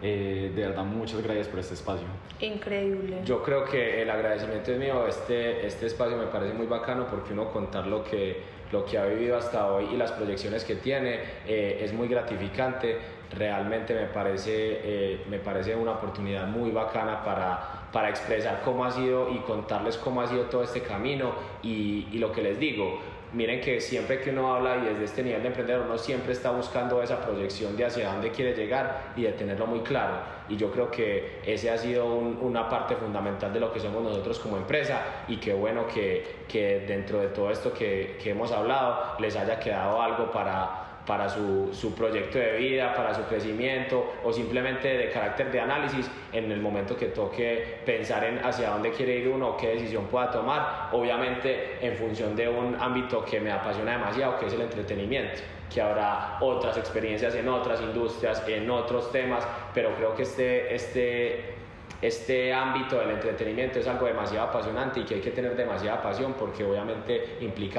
[0.03, 2.07] eh, de verdad, muchas gracias por este espacio.
[2.41, 3.21] Increíble.
[3.25, 5.07] Yo creo que el agradecimiento es mío.
[5.07, 8.43] Este, este espacio me parece muy bacano porque uno contar lo que,
[8.73, 12.99] lo que ha vivido hasta hoy y las proyecciones que tiene eh, es muy gratificante.
[13.33, 18.91] Realmente me parece, eh, me parece una oportunidad muy bacana para, para expresar cómo ha
[18.91, 21.33] sido y contarles cómo ha sido todo este camino
[21.63, 23.01] y, y lo que les digo
[23.33, 26.51] miren que siempre que uno habla y desde este nivel de emprendedor, uno siempre está
[26.51, 30.15] buscando esa proyección de hacia dónde quiere llegar y de tenerlo muy claro.
[30.49, 34.39] Y yo creo que ese ha sido una parte fundamental de lo que somos nosotros
[34.39, 39.17] como empresa y qué bueno que, que dentro de todo esto que, que hemos hablado
[39.19, 44.33] les haya quedado algo para para su, su, proyecto de vida, para su crecimiento o
[44.33, 49.19] simplemente de carácter de análisis en el momento que toque pensar en hacia dónde quiere
[49.19, 53.93] ir uno qué decisión pueda tomar, obviamente en función de un ámbito que me apasiona
[53.93, 55.41] demasiado, que es el entretenimiento
[55.73, 61.55] que habrá otras experiencias en otras industrias, en otros temas, pero creo que este, este,
[62.01, 66.35] este ámbito del entretenimiento es algo demasiado apasionante y que hay que tener demasiada pasión
[66.35, 67.75] porque obviamente implica